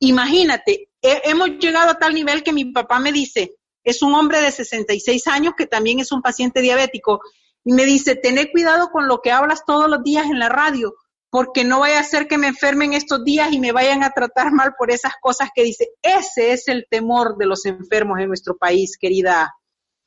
Imagínate, 0.00 0.90
hemos 1.00 1.50
llegado 1.58 1.90
a 1.90 1.98
tal 1.98 2.14
nivel 2.14 2.42
que 2.42 2.52
mi 2.52 2.66
papá 2.66 2.98
me 2.98 3.12
dice, 3.12 3.56
es 3.84 4.02
un 4.02 4.14
hombre 4.14 4.40
de 4.40 4.50
66 4.50 5.26
años 5.28 5.54
que 5.56 5.66
también 5.66 6.00
es 6.00 6.10
un 6.10 6.22
paciente 6.22 6.60
diabético, 6.60 7.20
y 7.64 7.72
me 7.72 7.84
dice, 7.84 8.16
tené 8.16 8.50
cuidado 8.50 8.90
con 8.90 9.08
lo 9.08 9.20
que 9.22 9.30
hablas 9.30 9.64
todos 9.64 9.88
los 9.88 10.02
días 10.02 10.26
en 10.26 10.38
la 10.38 10.48
radio, 10.48 10.94
porque 11.30 11.64
no 11.64 11.80
vaya 11.80 12.00
a 12.00 12.04
ser 12.04 12.28
que 12.28 12.38
me 12.38 12.48
enfermen 12.48 12.92
estos 12.92 13.24
días 13.24 13.52
y 13.52 13.58
me 13.58 13.72
vayan 13.72 14.02
a 14.02 14.10
tratar 14.10 14.52
mal 14.52 14.74
por 14.78 14.90
esas 14.90 15.14
cosas 15.20 15.48
que 15.54 15.64
dice. 15.64 15.88
Ese 16.02 16.52
es 16.52 16.68
el 16.68 16.86
temor 16.90 17.36
de 17.38 17.46
los 17.46 17.66
enfermos 17.66 18.20
en 18.20 18.28
nuestro 18.28 18.56
país, 18.56 18.96
querida 18.98 19.52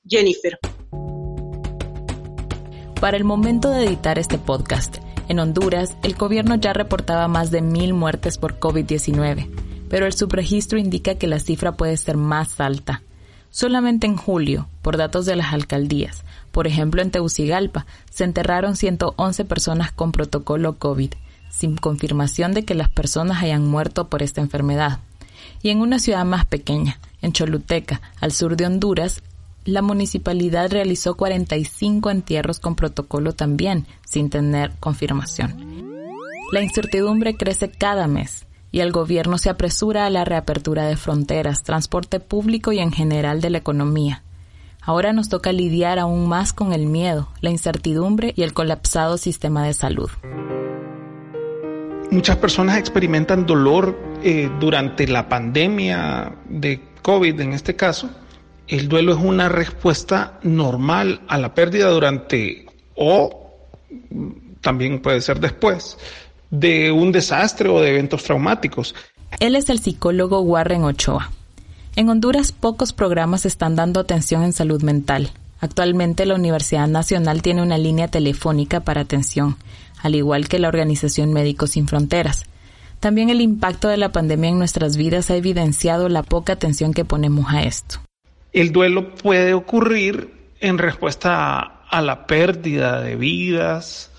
Jennifer. 0.07 0.57
Para 2.99 3.15
el 3.15 3.23
momento 3.23 3.69
de 3.69 3.85
editar 3.85 4.17
este 4.17 4.39
podcast, 4.39 4.97
en 5.27 5.37
Honduras, 5.37 5.95
el 6.01 6.15
gobierno 6.15 6.55
ya 6.55 6.73
reportaba 6.73 7.27
más 7.27 7.51
de 7.51 7.61
mil 7.61 7.93
muertes 7.93 8.39
por 8.39 8.59
COVID-19, 8.59 9.51
pero 9.87 10.07
el 10.07 10.13
subregistro 10.13 10.79
indica 10.79 11.13
que 11.13 11.27
la 11.27 11.39
cifra 11.39 11.73
puede 11.73 11.95
ser 11.97 12.17
más 12.17 12.59
alta. 12.59 13.03
Solamente 13.51 14.07
en 14.07 14.17
julio, 14.17 14.67
por 14.81 14.97
datos 14.97 15.27
de 15.27 15.35
las 15.35 15.53
alcaldías, 15.53 16.23
por 16.51 16.65
ejemplo 16.65 17.03
en 17.03 17.11
Tegucigalpa, 17.11 17.85
se 18.09 18.23
enterraron 18.23 18.75
111 18.75 19.45
personas 19.45 19.91
con 19.91 20.11
protocolo 20.11 20.79
COVID, 20.79 21.11
sin 21.51 21.77
confirmación 21.77 22.51
de 22.53 22.65
que 22.65 22.73
las 22.73 22.89
personas 22.89 23.43
hayan 23.43 23.67
muerto 23.67 24.07
por 24.09 24.23
esta 24.23 24.41
enfermedad. 24.41 25.01
Y 25.61 25.69
en 25.69 25.81
una 25.81 25.99
ciudad 25.99 26.25
más 26.25 26.45
pequeña, 26.45 26.99
en 27.21 27.31
Choluteca, 27.31 28.01
al 28.19 28.31
sur 28.31 28.57
de 28.57 28.65
Honduras, 28.65 29.21
la 29.67 29.81
municipalidad 29.81 30.71
realizó 30.71 31.15
45 31.15 32.09
entierros 32.09 32.62
con 32.62 32.75
protocolo 32.75 33.33
también, 33.33 33.86
sin 34.05 34.29
tener 34.29 34.71
confirmación. 34.79 35.91
La 36.53 36.62
incertidumbre 36.62 37.36
crece 37.36 37.69
cada 37.69 38.07
mes 38.07 38.47
y 38.71 38.79
el 38.79 38.93
gobierno 38.93 39.38
se 39.38 39.50
apresura 39.50 40.05
a 40.05 40.09
la 40.09 40.24
reapertura 40.24 40.88
de 40.88 40.95
fronteras, 40.95 41.63
transporte 41.63 42.21
público 42.21 42.71
y 42.71 42.79
en 42.79 42.93
general 42.93 43.41
de 43.41 43.50
la 43.50 43.57
economía. 43.57 44.24
Ahora 44.81 45.12
nos 45.12 45.27
toca 45.27 45.51
lidiar 45.51 46.00
aún 46.00 46.29
más 46.29 46.53
con 46.53 46.71
el 46.71 46.86
miedo, 46.86 47.27
la 47.41 47.50
incertidumbre 47.50 48.33
y 48.38 48.43
el 48.43 48.53
colapsado 48.53 49.17
sistema 49.17 49.65
de 49.65 49.74
salud. 49.74 50.09
Muchas 52.09 52.38
personas 52.38 52.77
experimentan 52.77 53.45
dolor 53.45 54.00
eh, 54.24 54.50
durante 54.62 55.09
la 55.09 55.27
pandemia 55.27 56.38
de 56.47 56.81
COVID 57.01 57.41
en 57.41 57.51
este 57.51 57.75
caso 57.75 58.09
el 58.67 58.89
duelo 58.89 59.13
es 59.13 59.19
una 59.19 59.50
respuesta 59.50 60.39
normal 60.43 61.21
a 61.27 61.38
la 61.38 61.53
pérdida 61.53 61.89
durante 61.89 62.65
o 62.95 63.51
también 64.62 65.01
puede 65.01 65.21
ser 65.21 65.39
después 65.39 65.97
de 66.50 66.91
un 66.91 67.12
desastre 67.12 67.69
o 67.69 67.79
de 67.79 67.89
eventos 67.89 68.24
traumáticos. 68.24 68.95
Él 69.39 69.55
es 69.55 69.69
el 69.69 69.79
psicólogo 69.79 70.41
Warren 70.41 70.83
Ochoa. 70.83 71.31
En 71.95 72.09
Honduras 72.09 72.51
pocos 72.51 72.93
programas 72.93 73.45
están 73.45 73.75
dando 73.75 74.00
atención 74.00 74.43
en 74.43 74.53
salud 74.53 74.81
mental. 74.83 75.31
Actualmente 75.59 76.25
la 76.25 76.36
Universidad 76.36 76.88
Nacional 76.88 77.41
tiene 77.41 77.62
una 77.62 77.77
línea 77.77 78.07
telefónica 78.07 78.81
para 78.81 79.01
atención, 79.01 79.57
al 80.01 80.15
igual 80.15 80.47
que 80.47 80.59
la 80.59 80.67
Organización 80.67 81.33
Médicos 81.33 81.71
Sin 81.71 81.88
Fronteras. 81.88 82.43
También 83.00 83.29
el 83.29 83.41
impacto 83.41 83.88
de 83.88 83.97
la 83.97 84.12
pandemia 84.12 84.50
en 84.50 84.57
nuestras 84.57 84.97
vidas 84.97 85.29
ha 85.29 85.36
evidenciado 85.36 86.09
la 86.09 86.24
poca 86.24 86.53
atención 86.53 86.93
que 86.93 87.05
ponemos 87.05 87.45
a 87.50 87.63
esto. 87.63 88.00
El 88.57 88.71
duelo 88.71 89.13
puede 89.13 89.53
ocurrir 89.53 90.33
en 90.59 90.79
respuesta 90.79 91.83
a, 91.87 92.01
la 92.01 92.25
pérdida 92.25 93.01
de 93.01 93.15
vidas, 93.15 94.11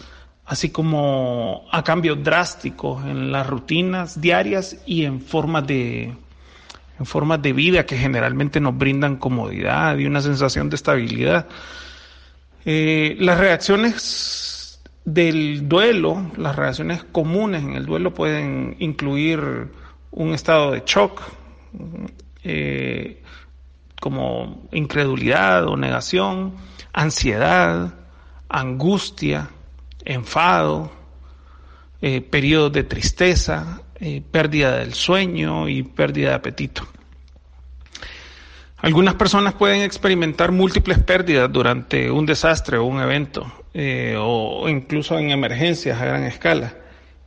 así 0.46 0.70
como 0.70 1.66
a 1.72 1.82
cambios 1.82 2.22
drásticos 2.22 3.04
en 3.04 3.32
las 3.32 3.48
rutinas 3.48 4.20
diarias 4.20 4.76
y 4.86 5.06
en 5.06 5.22
formas 5.22 5.66
de, 5.66 6.14
en 7.00 7.04
formas 7.04 7.42
de 7.42 7.52
vida 7.52 7.84
que 7.84 7.98
generalmente 7.98 8.60
nos 8.60 8.78
brindan 8.78 9.16
comodidad 9.16 9.98
y 9.98 10.06
una 10.06 10.20
sensación 10.20 10.70
de 10.70 10.76
estabilidad. 10.76 11.48
Eh, 12.64 13.16
las 13.18 13.40
reacciones 13.40 14.80
del 15.04 15.68
duelo, 15.68 16.30
las 16.36 16.54
reacciones 16.54 17.02
comunes 17.02 17.64
en 17.64 17.72
el 17.72 17.86
duelo 17.86 18.14
pueden 18.14 18.76
incluir 18.78 19.40
un 20.12 20.32
estado 20.32 20.70
de 20.70 20.84
shock, 20.86 21.22
eh, 22.44 23.20
como 24.00 24.68
incredulidad 24.72 25.66
o 25.66 25.76
negación, 25.76 26.54
ansiedad, 26.92 27.94
angustia, 28.48 29.50
enfado, 30.04 30.90
eh, 32.00 32.20
periodos 32.20 32.72
de 32.72 32.84
tristeza, 32.84 33.82
eh, 34.00 34.22
pérdida 34.30 34.78
del 34.78 34.94
sueño 34.94 35.68
y 35.68 35.82
pérdida 35.82 36.30
de 36.30 36.34
apetito. 36.34 36.86
Algunas 38.78 39.14
personas 39.14 39.54
pueden 39.54 39.82
experimentar 39.82 40.52
múltiples 40.52 41.00
pérdidas 41.00 41.52
durante 41.52 42.10
un 42.12 42.24
desastre 42.24 42.78
o 42.78 42.84
un 42.84 43.00
evento, 43.00 43.52
eh, 43.74 44.14
o 44.16 44.68
incluso 44.68 45.18
en 45.18 45.30
emergencias 45.30 46.00
a 46.00 46.04
gran 46.04 46.22
escala. 46.22 46.76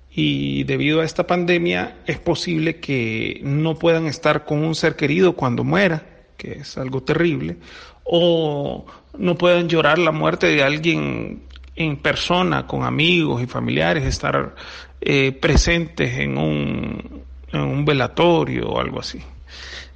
Y 0.10 0.64
debido 0.64 1.02
a 1.02 1.06
esta 1.06 1.28
pandemia 1.28 1.98
es 2.06 2.20
posible 2.20 2.80
que 2.80 3.42
no 3.44 3.76
puedan 3.76 4.06
estar 4.06 4.46
con 4.46 4.64
un 4.64 4.76
ser 4.76 4.96
querido 4.96 5.34
cuando 5.34 5.66
muera, 5.66 6.06
que 6.42 6.54
es 6.54 6.76
algo 6.80 7.04
terrible, 7.04 7.58
o 8.04 8.84
no 9.16 9.38
puedan 9.38 9.70
llorar 9.70 10.00
la 10.00 10.12
muerte 10.12 10.48
de 10.48 10.64
alguien 10.64 11.44
en 11.76 11.98
persona, 11.98 12.66
con 12.66 12.84
amigos 12.84 13.44
y 13.44 13.46
familiares, 13.46 14.06
estar 14.06 14.56
eh, 15.02 15.34
presentes 15.34 16.18
en 16.18 16.40
un, 16.40 17.22
en 17.52 17.62
un 17.62 17.86
velatorio 17.86 18.70
o 18.70 18.80
algo 18.80 19.02
así. 19.02 19.20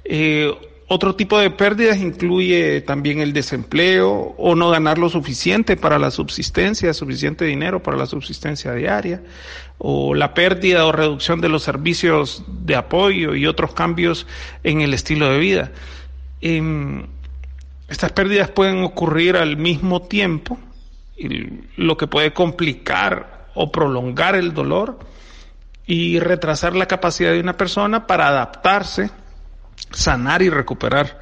Eh, 0.04 0.54
otro 0.86 1.16
tipo 1.16 1.36
de 1.36 1.50
pérdidas 1.50 1.98
incluye 1.98 2.80
también 2.80 3.18
el 3.18 3.32
desempleo 3.32 4.36
o 4.38 4.54
no 4.54 4.70
ganar 4.70 4.98
lo 4.98 5.08
suficiente 5.08 5.76
para 5.76 5.98
la 5.98 6.12
subsistencia, 6.12 6.94
suficiente 6.94 7.44
dinero 7.44 7.82
para 7.82 7.96
la 7.96 8.06
subsistencia 8.06 8.72
diaria, 8.72 9.20
o 9.78 10.14
la 10.14 10.32
pérdida 10.32 10.86
o 10.86 10.92
reducción 10.92 11.40
de 11.40 11.48
los 11.48 11.64
servicios 11.64 12.44
de 12.46 12.76
apoyo 12.76 13.34
y 13.34 13.48
otros 13.48 13.74
cambios 13.74 14.28
en 14.62 14.80
el 14.80 14.94
estilo 14.94 15.28
de 15.28 15.38
vida. 15.40 15.72
Em, 16.40 17.06
estas 17.88 18.12
pérdidas 18.12 18.50
pueden 18.50 18.82
ocurrir 18.82 19.36
al 19.36 19.56
mismo 19.56 20.02
tiempo, 20.02 20.58
lo 21.76 21.96
que 21.96 22.06
puede 22.06 22.34
complicar 22.34 23.48
o 23.54 23.72
prolongar 23.72 24.34
el 24.34 24.52
dolor 24.52 24.98
y 25.86 26.18
retrasar 26.18 26.76
la 26.76 26.86
capacidad 26.86 27.32
de 27.32 27.40
una 27.40 27.56
persona 27.56 28.06
para 28.06 28.28
adaptarse 28.28 29.10
sanar 29.90 30.42
y 30.42 30.50
recuperar. 30.50 31.20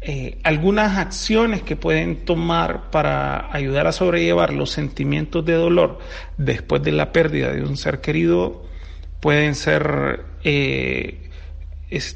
Eh, 0.00 0.38
algunas 0.42 0.98
acciones 0.98 1.62
que 1.62 1.76
pueden 1.76 2.24
tomar 2.24 2.90
para 2.90 3.54
ayudar 3.54 3.86
a 3.86 3.92
sobrellevar 3.92 4.52
los 4.52 4.70
sentimientos 4.70 5.44
de 5.44 5.52
dolor 5.52 6.00
después 6.36 6.82
de 6.82 6.90
la 6.90 7.12
pérdida 7.12 7.52
de 7.52 7.62
un 7.62 7.76
ser 7.76 8.00
querido 8.00 8.64
pueden 9.20 9.54
ser 9.54 10.24
eh, 10.42 11.30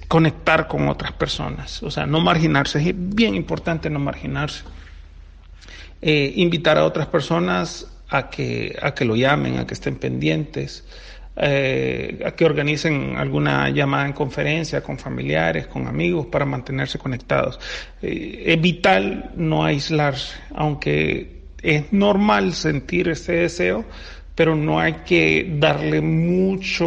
conectar 0.08 0.68
con 0.68 0.88
otras 0.88 1.12
personas, 1.12 1.82
o 1.82 1.90
sea, 1.90 2.06
no 2.06 2.20
marginarse, 2.20 2.78
es 2.78 2.94
bien 2.96 3.34
importante 3.34 3.90
no 3.90 3.98
marginarse. 3.98 4.64
Eh, 6.02 6.32
invitar 6.36 6.76
a 6.76 6.84
otras 6.84 7.06
personas 7.06 7.86
a 8.08 8.28
que, 8.28 8.76
a 8.80 8.94
que 8.94 9.04
lo 9.04 9.16
llamen, 9.16 9.58
a 9.58 9.66
que 9.66 9.74
estén 9.74 9.96
pendientes, 9.96 10.84
eh, 11.36 12.22
a 12.24 12.30
que 12.32 12.44
organicen 12.44 13.16
alguna 13.16 13.68
llamada 13.70 14.06
en 14.06 14.12
conferencia 14.12 14.82
con 14.82 14.98
familiares, 14.98 15.66
con 15.66 15.86
amigos, 15.86 16.26
para 16.26 16.44
mantenerse 16.44 16.98
conectados. 16.98 17.58
Eh, 18.02 18.44
es 18.46 18.60
vital 18.60 19.32
no 19.36 19.64
aislarse, 19.64 20.36
aunque 20.54 21.44
es 21.62 21.92
normal 21.92 22.54
sentir 22.54 23.08
ese 23.08 23.32
deseo, 23.32 23.84
pero 24.36 24.54
no 24.54 24.78
hay 24.78 24.98
que 25.04 25.56
darle 25.58 26.00
mucho, 26.00 26.86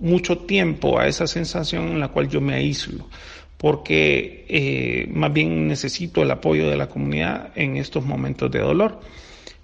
mucho 0.00 0.38
tiempo 0.38 1.00
a 1.00 1.08
esa 1.08 1.26
sensación 1.26 1.88
en 1.88 1.98
la 1.98 2.08
cual 2.08 2.28
yo 2.28 2.40
me 2.40 2.54
aíslo 2.54 3.08
porque 3.56 4.44
eh, 4.48 5.08
más 5.12 5.32
bien 5.32 5.66
necesito 5.66 6.22
el 6.22 6.30
apoyo 6.30 6.68
de 6.68 6.76
la 6.76 6.88
comunidad 6.88 7.50
en 7.56 7.76
estos 7.76 8.04
momentos 8.04 8.50
de 8.50 8.60
dolor. 8.60 9.00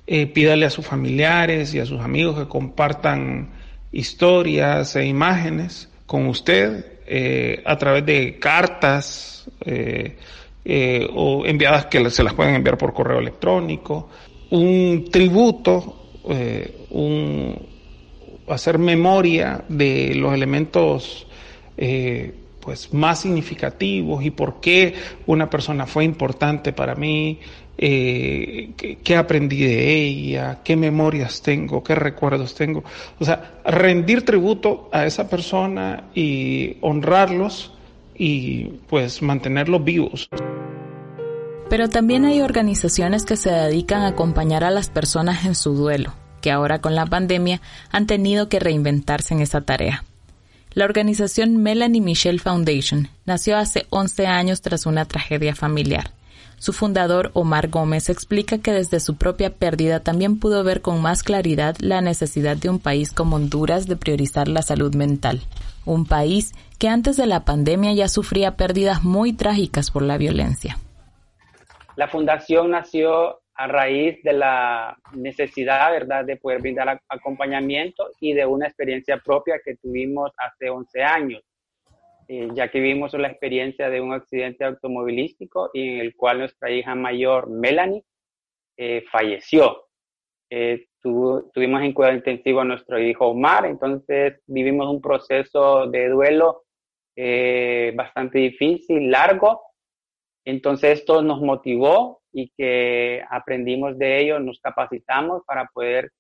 pídale 0.07 0.67
a 0.67 0.71
sus 0.71 0.87
familiares 0.87 1.75
y 1.75 1.81
a 1.81 1.87
sus 1.87 2.01
amigos 2.01 2.39
que 2.39 2.49
compartan 2.49 3.51
historias 3.93 4.97
e 4.97 5.07
imágenes 5.07 5.89
con 6.07 6.27
usted 6.27 6.99
eh, 7.07 7.63
a 7.65 7.77
través 7.77 8.05
de 8.05 8.39
cartas 8.39 9.49
eh, 9.65 10.17
eh, 10.65 11.09
o 11.15 11.47
enviadas 11.47 11.87
que 11.87 12.11
se 12.11 12.23
las 12.23 12.35
pueden 12.35 12.55
enviar 12.55 12.77
por 12.77 12.93
correo 12.93 13.19
electrónico, 13.19 14.11
un 14.51 15.09
tributo, 15.11 16.08
un, 16.91 17.57
hacer 18.49 18.79
memoria 18.79 19.64
de 19.69 20.14
los 20.14 20.35
elementos 20.35 21.27
pues 22.69 22.93
más 22.93 23.21
significativos 23.21 24.23
y 24.23 24.31
por 24.31 24.61
qué 24.61 24.93
una 25.27 25.49
persona 25.49 25.87
fue 25.87 26.05
importante 26.05 26.75
para 26.75 26.95
mí, 26.95 27.38
eh, 27.79 28.73
qué, 29.03 29.17
aprendí 29.17 29.61
de 29.62 29.95
ella, 29.95 30.59
qué 30.64 30.77
memorias 30.77 31.41
tengo, 31.41 31.83
qué 31.83 31.95
recuerdos 31.95 32.55
tengo. 32.55 32.85
O 33.21 33.25
sea, 33.25 33.61
rendir 33.64 34.25
tributo 34.25 34.91
a 34.93 35.07
esa 35.07 35.31
persona 35.31 36.11
y 36.14 36.77
honrarlos 36.81 37.73
y 38.17 38.64
pues 38.88 39.23
mantenerlos 39.23 39.83
vivos. 39.83 40.29
Pero 41.68 41.88
también 41.88 42.24
hay 42.24 42.40
organizaciones 42.40 43.24
que 43.24 43.37
se 43.37 43.50
dedican 43.50 44.02
a 44.02 44.09
acompañar 44.09 44.64
a 44.64 44.70
las 44.70 44.88
personas 44.88 45.44
en 45.44 45.54
su 45.54 45.74
duelo, 45.74 46.14
que 46.40 46.50
ahora 46.50 46.81
con 46.81 46.94
la 46.94 47.04
pandemia 47.04 47.61
han 47.90 48.07
tenido 48.07 48.48
que 48.48 48.59
reinventarse 48.59 49.35
en 49.35 49.40
esa 49.40 49.61
tarea. 49.61 50.04
La 50.72 50.85
organización 50.85 51.59
Melanie 51.59 52.00
Michelle 52.00 52.38
Foundation 52.38 53.09
nació 53.26 53.59
hace 53.59 53.87
11 53.90 54.26
años 54.26 54.62
tras 54.62 54.87
una 54.87 55.04
tragedia 55.04 55.54
familiar. 55.54 56.12
Su 56.59 56.72
fundador, 56.72 57.31
Omar 57.35 57.68
Gómez, 57.68 58.09
explica 58.09 58.59
que 58.59 58.72
desde 58.72 58.98
su 58.98 59.16
propia 59.16 59.54
pérdida 59.54 60.00
también 60.00 60.38
pudo 60.38 60.64
ver 60.64 60.81
con 60.81 61.00
más 61.00 61.22
claridad 61.22 61.76
la 61.81 62.00
necesidad 62.00 62.57
de 62.57 62.68
un 62.68 62.81
país 62.81 63.12
como 63.12 63.37
Honduras 63.37 63.87
de 63.87 63.96
priorizar 63.96 64.48
la 64.48 64.62
salud 64.62 64.94
mental. 64.94 65.42
Un 65.85 66.04
país 66.04 66.52
que 66.78 66.88
antes 66.88 67.16
de 67.16 67.26
la 67.26 67.44
pandemia 67.44 67.92
ya 67.92 68.09
sufría 68.09 68.57
pérdidas 68.57 69.04
muy 69.04 69.33
trágicas 69.33 69.90
por 69.90 70.02
la 70.02 70.18
violencia. 70.18 70.78
La 71.99 72.07
fundación 72.07 72.71
nació 72.71 73.41
a 73.55 73.67
raíz 73.67 74.23
de 74.23 74.33
la 74.33 74.97
necesidad, 75.15 75.91
¿verdad?, 75.91 76.25
de 76.25 76.37
poder 76.37 76.61
brindar 76.61 77.01
acompañamiento 77.09 78.11
y 78.21 78.35
de 78.35 78.47
una 78.47 78.69
experiencia 78.69 79.19
propia 79.19 79.61
que 79.65 79.75
tuvimos 79.79 80.31
hace 80.37 80.71
11 80.71 81.03
años, 81.03 81.43
eh, 82.29 82.51
ya 82.55 82.71
que 82.71 82.79
vivimos 82.79 83.13
la 83.15 83.27
experiencia 83.27 83.91
de 83.91 84.01
un 84.01 84.13
accidente 84.13 84.65
automovilístico 84.65 85.71
y 85.75 85.89
en 85.89 85.99
el 85.99 86.15
cual 86.15 86.39
nuestra 86.39 86.71
hija 86.71 86.95
mayor, 86.95 87.51
Melanie, 87.51 88.05
eh, 88.77 89.03
falleció. 89.11 89.89
Eh, 90.51 90.87
tuvimos 91.03 91.83
en 91.83 91.95
cuidado 91.95 92.15
intensivo 92.15 92.61
a 92.61 92.65
nuestro 92.65 93.01
hijo 93.01 93.27
Omar, 93.27 93.67
entonces 93.67 94.41
vivimos 94.47 94.87
un 94.89 95.01
proceso 95.01 95.89
de 95.89 96.09
duelo 96.11 96.63
bastante 97.97 98.39
difícil, 98.39 99.11
largo, 99.11 99.67
entonces 100.49 101.01
esto 101.01 101.21
nos 101.21 101.43
motivó 101.43 102.23
y 102.33 102.51
que 102.57 103.23
aprendimos 103.29 103.99
de 103.99 104.21
ello, 104.21 104.41
nos 104.41 104.59
capacitamos 104.61 105.43
para 105.47 105.67
poder 105.67 106.11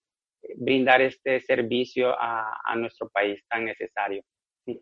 eh, 0.42 0.54
brindar 0.54 1.00
este 1.00 1.40
servicio 1.40 2.14
a, 2.18 2.76
nuestro 2.76 3.08
país 3.08 3.42
tan 3.48 3.64
necesario. 3.64 4.22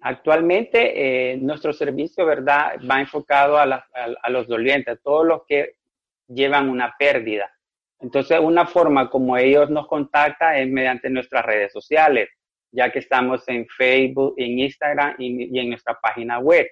Actualmente 0.01 0.79
eh, 0.97 1.37
nuestro 1.37 1.73
servicio, 1.73 2.27
¿verdad?, 2.27 2.81
va 2.91 3.01
enfocado 3.01 3.57
a, 3.57 3.85
los 4.31 4.49
dolientes, 4.49 4.95
a 4.95 5.01
todos 5.01 5.25
los 5.25 5.43
que 5.47 5.75
llevan 6.27 6.69
una 6.69 6.97
pérdida. 6.99 7.49
Entonces, 8.01 8.41
una 8.41 8.67
forma 8.67 9.09
como 9.09 9.37
ellos 9.37 9.71
nos 9.71 9.87
contactan 9.87 10.57
es 10.57 10.69
mediante 10.69 11.09
nuestras 11.09 11.47
redes 11.47 11.73
sociales, 11.73 12.29
ya 12.73 12.91
que 12.91 12.99
estamos 12.99 13.47
en 13.47 13.65
Facebook, 13.69 14.35
en 14.39 14.59
Instagram 14.59 15.15
y 15.21 15.57
en 15.57 15.69
nuestra 15.69 15.97
página 16.03 16.41
web. 16.41 16.67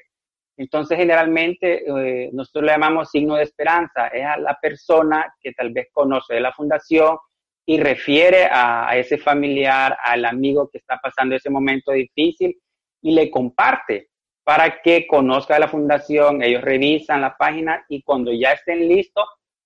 Entonces, 0.56 0.96
generalmente, 0.98 1.82
eh, 1.84 2.30
nosotros 2.32 2.64
le 2.64 2.72
llamamos 2.72 3.10
signo 3.10 3.34
de 3.34 3.42
esperanza. 3.42 4.08
Es 4.08 4.24
a 4.24 4.36
la 4.36 4.56
persona 4.60 5.34
que 5.40 5.52
tal 5.52 5.70
vez 5.72 5.88
conoce 5.92 6.34
de 6.34 6.40
la 6.40 6.52
fundación 6.52 7.18
y 7.66 7.80
refiere 7.80 8.48
a, 8.50 8.96
ese 8.96 9.18
familiar, 9.18 9.96
al 10.04 10.24
amigo 10.24 10.68
que 10.70 10.78
está 10.78 10.98
pasando 11.02 11.34
ese 11.34 11.50
momento 11.50 11.92
difícil 11.92 12.56
y 13.02 13.14
le 13.14 13.30
comparte 13.30 14.10
para 14.44 14.80
que 14.82 15.06
conozca 15.06 15.54
de 15.54 15.60
la 15.60 15.68
fundación. 15.68 16.42
Ellos 16.42 16.62
revisan 16.62 17.22
la 17.22 17.36
página 17.36 17.84
y 17.88 18.02
cuando 18.02 18.32
ya 18.32 18.52
estén 18.52 18.86
listos, 18.88 19.24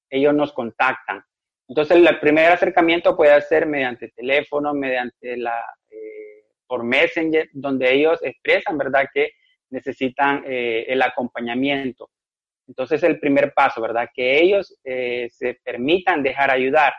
ellos 0.08 0.32
nos 0.34 0.52
contactan. 0.52 1.22
Entonces, 1.68 1.98
el 1.98 2.18
primer 2.18 2.50
acercamiento 2.50 3.14
puede 3.14 3.38
ser 3.42 3.66
mediante 3.66 4.08
teléfono, 4.16 4.72
mediante 4.72 5.36
la, 5.36 5.62
eh, 5.90 6.46
por 6.66 6.82
Messenger, 6.82 7.48
donde 7.52 7.92
ellos 7.92 8.18
expresan, 8.22 8.78
¿verdad?, 8.78 9.06
que 9.12 9.32
necesitan 9.70 10.44
eh, 10.46 10.86
el 10.88 11.02
acompañamiento. 11.02 12.10
Entonces, 12.66 13.02
el 13.02 13.18
primer 13.18 13.54
paso, 13.54 13.80
¿verdad? 13.80 14.08
Que 14.14 14.40
ellos 14.40 14.78
eh, 14.84 15.28
se 15.30 15.58
permitan 15.64 16.22
dejar 16.22 16.50
ayudar. 16.50 16.92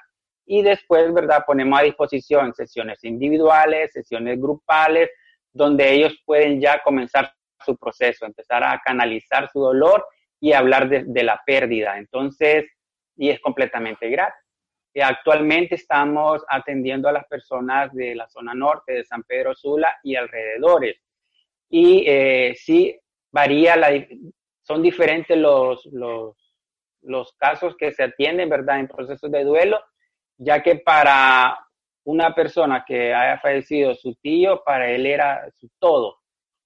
Y 0.46 0.64
después, 0.64 1.14
¿verdad? 1.14 1.44
Ponemos 1.46 1.80
a 1.80 1.84
disposición 1.84 2.54
sesiones 2.56 3.04
individuales, 3.04 3.92
sesiones 3.94 4.40
grupales, 4.42 5.12
donde 5.54 5.92
ellos 5.92 6.18
pueden 6.26 6.60
ya 6.60 6.82
comenzar 6.82 7.32
su 7.64 7.78
proceso, 7.78 8.26
empezar 8.26 8.64
a 8.64 8.82
canalizar 8.84 9.50
su 9.52 9.60
dolor 9.60 10.06
y 10.40 10.54
hablar 10.54 10.90
de, 10.90 11.24
la 11.24 11.40
pérdida. 11.46 11.98
Entonces, 11.98 12.66
y 13.16 13.30
es 13.30 13.40
completamente 13.42 14.10
gratis. 14.10 14.42
actualmente 15.04 15.76
estamos 15.76 16.44
atendiendo 16.50 17.10
a 17.10 17.12
las 17.12 17.28
personas 17.28 17.94
de 17.94 18.16
la 18.16 18.28
zona 18.28 18.54
norte 18.54 18.94
de 18.94 19.06
San 19.06 19.24
Pedro 19.24 19.54
Sula 19.54 20.00
y 20.04 20.16
alrededores. 20.16 20.98
Y 21.70 22.04
eh, 22.08 22.56
sí 22.56 23.00
varía, 23.32 23.76
la, 23.76 23.90
son 24.64 24.82
diferentes 24.82 25.38
los, 25.38 25.86
los, 25.92 27.34
casos 27.38 27.76
que 27.78 27.92
se 27.92 28.04
atienden, 28.04 28.50
¿verdad?, 28.50 28.80
en 28.80 28.88
procesos 28.88 29.32
de 29.32 29.44
duelo, 29.44 29.80
ya 30.38 30.62
que 30.62 30.76
para 30.76 31.58
una 32.04 32.34
persona 32.34 32.84
que 32.88 33.14
haya 33.14 33.40
fallecido 33.40 33.96
su 33.96 34.16
tío, 34.16 34.64
para 34.64 34.90
él 34.90 35.06
era 35.06 35.50
su 35.58 35.70
todo. 35.80 36.18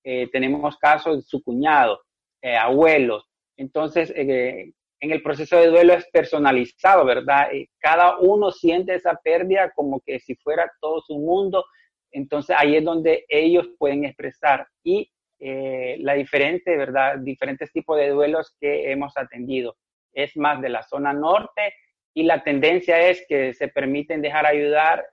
Eh, 0.04 0.30
tenemos 0.32 0.78
casos 0.78 1.18
de 1.18 1.22
su 1.24 1.42
cuñado, 1.42 2.02
eh, 2.42 2.56
abuelos. 2.56 3.26
Entonces, 3.58 4.12
eh, 4.16 4.74
en 5.00 5.12
el 5.12 5.22
proceso 5.22 5.58
de 5.58 5.68
duelo 5.68 5.94
es 5.94 6.06
personalizado, 6.12 7.06
¿verdad? 7.06 7.50
cada 7.80 8.18
uno 8.20 8.52
siente 8.52 8.96
esa 8.96 9.20
pérdida 9.22 9.72
como 9.72 10.02
que 10.02 10.20
si 10.20 10.36
fuera 10.36 10.72
todo 10.80 11.02
su 11.02 11.18
mundo. 11.18 11.66
Entonces, 12.14 12.56
ahí 12.58 12.78
es 12.78 12.84
donde 12.86 13.26
ellos 13.28 13.68
pueden 13.78 14.06
expresar. 14.06 14.68
Y 14.84 15.12
la 15.40 16.14
diferente, 16.14 16.78
¿verdad? 16.78 17.18
Diferentes 17.20 17.70
tipos 17.74 17.98
de 17.98 18.10
duelos 18.10 18.56
que 18.62 18.92
hemos 18.92 19.18
atendido. 19.18 19.76
Es 20.14 20.38
más 20.38 20.62
de 20.62 20.70
la 20.70 20.84
zona 20.84 21.12
norte 21.12 21.74
y 22.14 22.24
la 22.24 22.44
tendencia 22.44 23.10
es 23.10 23.26
que 23.28 23.54
se 23.54 23.68
permiten 23.68 24.22
dejar 24.22 24.46
ayudar 24.46 25.06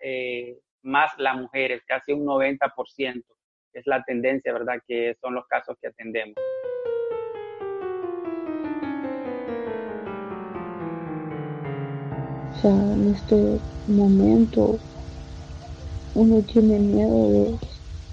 más 0.83 1.13
las 1.19 1.37
mujeres, 1.37 1.83
casi 1.87 2.13
un 2.13 2.25
90% 2.25 3.25
es 3.73 3.87
la 3.87 4.03
tendencia, 4.03 4.53
¿verdad? 4.53 4.81
Que 4.87 5.15
son 5.21 5.35
los 5.35 5.47
casos 5.47 5.77
que 5.81 5.89
atendemos. 5.89 6.35
O 12.51 12.55
sea, 12.61 12.71
en 12.71 13.15
este 13.15 13.59
momento 13.89 14.79
uno 16.15 16.43
tiene 16.43 16.79
miedo 16.79 17.31
de 17.31 17.59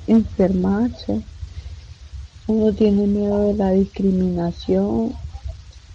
enfermarse, 0.08 1.22
uno 2.48 2.74
tiene 2.74 3.08
miedo 3.08 3.48
de 3.48 3.54
la 3.56 3.72
discriminación, 3.72 5.14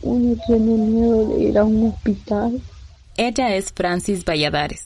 uno 0.03 0.37
tiene 0.47 0.77
miedo 0.77 1.29
de 1.29 1.45
ir 1.45 1.59
a 1.59 1.65
un 1.65 1.89
hospital. 1.89 2.61
Ella 3.17 3.55
es 3.55 3.73
Francis 3.73 4.25
Valladares. 4.25 4.85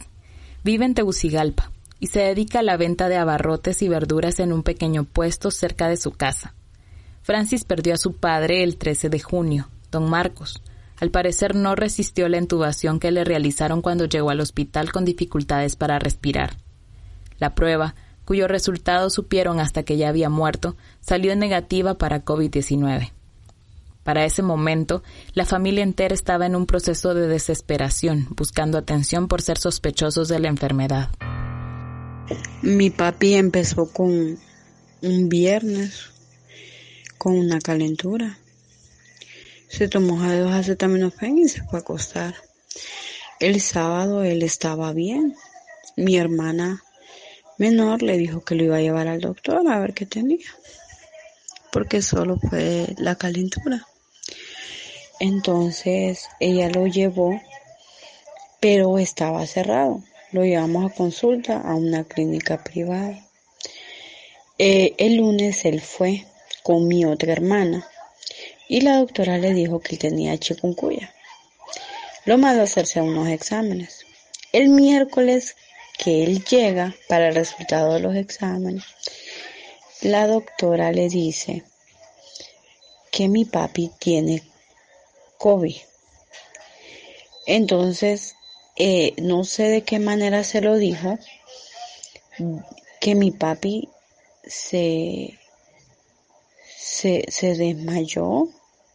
Vive 0.62 0.84
en 0.84 0.94
Tegucigalpa 0.94 1.70
y 2.00 2.08
se 2.08 2.20
dedica 2.20 2.60
a 2.60 2.62
la 2.62 2.76
venta 2.76 3.08
de 3.08 3.16
abarrotes 3.16 3.82
y 3.82 3.88
verduras 3.88 4.40
en 4.40 4.52
un 4.52 4.62
pequeño 4.62 5.04
puesto 5.04 5.50
cerca 5.50 5.88
de 5.88 5.96
su 5.96 6.12
casa. 6.12 6.54
Francis 7.22 7.64
perdió 7.64 7.94
a 7.94 7.98
su 7.98 8.14
padre 8.14 8.62
el 8.62 8.76
13 8.76 9.08
de 9.08 9.20
junio, 9.20 9.68
don 9.90 10.08
Marcos. 10.08 10.62
Al 10.98 11.10
parecer 11.10 11.54
no 11.54 11.74
resistió 11.74 12.28
la 12.28 12.38
intubación 12.38 13.00
que 13.00 13.10
le 13.10 13.24
realizaron 13.24 13.82
cuando 13.82 14.06
llegó 14.06 14.30
al 14.30 14.40
hospital 14.40 14.92
con 14.92 15.04
dificultades 15.04 15.76
para 15.76 15.98
respirar. 15.98 16.56
La 17.38 17.54
prueba, 17.54 17.94
cuyo 18.24 18.48
resultado 18.48 19.10
supieron 19.10 19.60
hasta 19.60 19.82
que 19.82 19.96
ya 19.96 20.08
había 20.08 20.28
muerto, 20.28 20.76
salió 21.00 21.34
negativa 21.36 21.94
para 21.94 22.24
COVID-19. 22.24 23.12
Para 24.02 24.24
ese 24.24 24.42
momento, 24.42 25.02
la 25.34 25.44
familia 25.44 25.82
entera 25.82 26.14
estaba 26.14 26.46
en 26.46 26.54
un 26.54 26.66
proceso 26.66 27.12
de 27.14 27.26
desesperación, 27.26 28.28
buscando 28.36 28.78
atención 28.78 29.26
por 29.26 29.42
ser 29.42 29.58
sospechosos 29.58 30.28
de 30.28 30.38
la 30.38 30.48
enfermedad. 30.48 31.10
Mi 32.62 32.90
papi 32.90 33.34
empezó 33.34 33.92
con 33.92 34.38
un 35.02 35.28
viernes 35.28 36.10
con 37.18 37.36
una 37.36 37.60
calentura. 37.60 38.38
Se 39.68 39.88
tomó 39.88 40.22
dos 40.22 40.52
acetaminofén 40.52 41.38
y 41.38 41.48
se 41.48 41.62
fue 41.64 41.80
a 41.80 41.82
acostar. 41.82 42.34
El 43.40 43.60
sábado 43.60 44.22
él 44.22 44.42
estaba 44.42 44.92
bien. 44.92 45.34
Mi 45.96 46.16
hermana 46.16 46.82
menor 47.58 48.02
le 48.02 48.16
dijo 48.18 48.42
que 48.44 48.54
lo 48.54 48.64
iba 48.64 48.76
a 48.76 48.80
llevar 48.80 49.08
al 49.08 49.20
doctor 49.20 49.66
a 49.68 49.78
ver 49.78 49.94
qué 49.94 50.06
tenía. 50.06 50.46
Porque 51.72 52.02
solo 52.02 52.38
fue 52.38 52.94
la 52.98 53.16
calentura. 53.16 53.86
Entonces 55.20 56.28
ella 56.40 56.68
lo 56.70 56.86
llevó, 56.86 57.40
pero 58.60 58.98
estaba 58.98 59.46
cerrado 59.46 60.02
lo 60.32 60.44
llevamos 60.44 60.90
a 60.90 60.94
consulta 60.94 61.60
a 61.60 61.74
una 61.74 62.04
clínica 62.04 62.62
privada. 62.62 63.24
Eh, 64.58 64.94
el 64.98 65.16
lunes 65.16 65.64
él 65.64 65.80
fue 65.80 66.24
con 66.62 66.88
mi 66.88 67.04
otra 67.04 67.32
hermana 67.32 67.86
y 68.68 68.80
la 68.80 68.98
doctora 68.98 69.38
le 69.38 69.52
dijo 69.52 69.80
que 69.80 69.94
él 69.94 69.98
tenía 69.98 70.38
chikungunya. 70.38 71.14
Lo 72.24 72.38
mandó 72.38 72.62
a 72.62 72.64
hacerse 72.64 73.00
unos 73.00 73.28
exámenes. 73.28 74.04
El 74.52 74.68
miércoles 74.68 75.56
que 75.98 76.24
él 76.24 76.44
llega 76.44 76.94
para 77.08 77.28
el 77.28 77.34
resultado 77.34 77.94
de 77.94 78.00
los 78.00 78.14
exámenes, 78.14 78.84
la 80.02 80.26
doctora 80.26 80.92
le 80.92 81.08
dice 81.08 81.64
que 83.10 83.28
mi 83.28 83.44
papi 83.44 83.90
tiene 83.98 84.42
COVID. 85.38 85.76
Entonces 87.46 88.36
eh, 88.78 89.14
no 89.16 89.44
sé 89.44 89.64
de 89.64 89.82
qué 89.82 89.98
manera 89.98 90.44
se 90.44 90.60
lo 90.60 90.76
dijo, 90.76 91.18
que 93.00 93.14
mi 93.14 93.30
papi 93.30 93.88
se, 94.44 95.38
se, 96.76 97.24
se 97.28 97.54
desmayó 97.54 98.48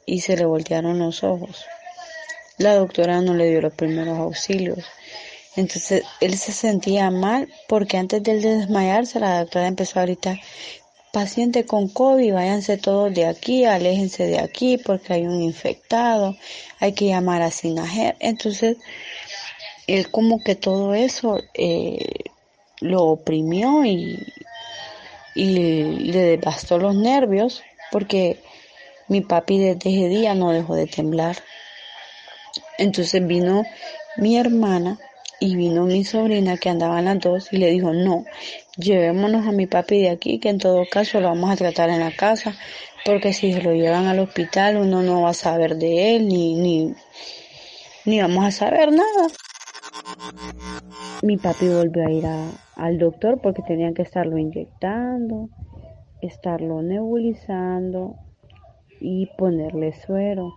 y 0.05 0.21
se 0.21 0.37
le 0.37 0.45
voltearon 0.45 0.99
los 0.99 1.23
ojos. 1.23 1.65
La 2.57 2.75
doctora 2.75 3.21
no 3.21 3.33
le 3.33 3.49
dio 3.49 3.61
los 3.61 3.73
primeros 3.73 4.19
auxilios. 4.19 4.85
Entonces 5.55 6.03
él 6.21 6.37
se 6.37 6.51
sentía 6.51 7.11
mal 7.11 7.49
porque 7.67 7.97
antes 7.97 8.23
de 8.23 8.39
desmayarse 8.39 9.19
la 9.19 9.39
doctora 9.39 9.67
empezó 9.67 9.99
a 9.99 10.03
gritar, 10.03 10.39
paciente 11.11 11.65
con 11.65 11.89
COVID, 11.89 12.33
váyanse 12.33 12.77
todos 12.77 13.13
de 13.13 13.25
aquí, 13.25 13.65
aléjense 13.65 14.25
de 14.25 14.39
aquí 14.39 14.77
porque 14.77 15.13
hay 15.13 15.27
un 15.27 15.41
infectado, 15.41 16.37
hay 16.79 16.93
que 16.93 17.07
llamar 17.07 17.41
a 17.41 17.51
Sinajer. 17.51 18.15
Entonces 18.19 18.77
él 19.87 20.09
como 20.09 20.41
que 20.41 20.55
todo 20.55 20.93
eso 20.93 21.37
eh, 21.53 22.23
lo 22.79 23.03
oprimió 23.03 23.83
y, 23.83 24.25
y 25.35 25.83
le 25.83 26.19
devastó 26.19 26.77
los 26.77 26.95
nervios 26.95 27.61
porque 27.91 28.39
mi 29.09 29.19
papi 29.19 29.59
desde 29.59 29.89
ese 29.89 30.07
día 30.07 30.33
no 30.33 30.53
dejó 30.53 30.75
de 30.75 30.87
temblar. 30.87 31.35
Entonces 32.77 33.25
vino 33.27 33.65
mi 34.15 34.37
hermana 34.37 34.97
y 35.41 35.55
vino 35.55 35.85
mi 35.85 36.03
sobrina 36.03 36.55
que 36.57 36.69
andaban 36.69 37.05
las 37.05 37.19
dos 37.19 37.51
y 37.51 37.57
le 37.57 37.71
dijo, 37.71 37.91
no, 37.93 38.25
llevémonos 38.77 39.47
a 39.47 39.51
mi 39.51 39.65
papi 39.65 40.03
de 40.03 40.11
aquí, 40.11 40.39
que 40.39 40.49
en 40.49 40.59
todo 40.59 40.85
caso 40.85 41.19
lo 41.19 41.29
vamos 41.29 41.49
a 41.49 41.55
tratar 41.55 41.89
en 41.89 41.99
la 41.99 42.11
casa, 42.11 42.53
porque 43.03 43.33
si 43.33 43.51
se 43.51 43.63
lo 43.63 43.73
llevan 43.73 44.05
al 44.05 44.19
hospital 44.19 44.77
uno 44.77 45.01
no 45.01 45.23
va 45.23 45.31
a 45.31 45.33
saber 45.33 45.77
de 45.77 46.15
él, 46.15 46.27
ni, 46.27 46.53
ni, 46.53 46.93
ni 48.05 48.21
vamos 48.21 48.45
a 48.45 48.51
saber 48.51 48.91
nada. 48.91 49.29
Mi 51.23 51.37
papi 51.37 51.67
volvió 51.69 52.05
a 52.05 52.11
ir 52.11 52.25
al 52.75 52.99
doctor 52.99 53.41
porque 53.41 53.63
tenían 53.63 53.95
que 53.95 54.03
estarlo 54.03 54.37
inyectando, 54.37 55.49
estarlo 56.21 56.83
nebulizando 56.83 58.15
y 58.99 59.25
ponerle 59.39 59.93
suero. 59.93 60.53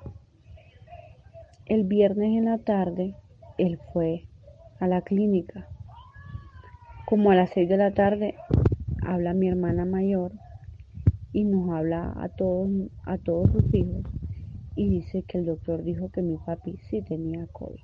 El 1.65 1.85
viernes 1.85 2.37
en 2.37 2.45
la 2.45 2.59
tarde 2.59 3.15
él 3.57 3.79
fue 3.95 4.27
a 4.81 4.87
la 4.87 5.03
clínica. 5.03 5.69
Como 7.07 7.31
a 7.31 7.35
las 7.35 7.51
seis 7.51 7.69
de 7.69 7.77
la 7.77 7.93
tarde 7.93 8.35
habla 9.03 9.35
mi 9.35 9.49
hermana 9.49 9.85
mayor 9.85 10.33
y 11.33 11.45
nos 11.45 11.71
habla 11.71 12.13
a 12.17 12.29
todos, 12.29 12.71
a 13.05 13.19
todos 13.19 13.51
sus 13.53 13.75
hijos 13.75 14.03
y 14.77 14.89
dice 14.89 15.23
que 15.23 15.39
el 15.39 15.47
doctor 15.47 15.83
dijo 15.83 16.11
que 16.11 16.23
mi 16.23 16.37
papi 16.39 16.79
sí 16.89 17.03
tenía 17.03 17.47
COVID 17.49 17.81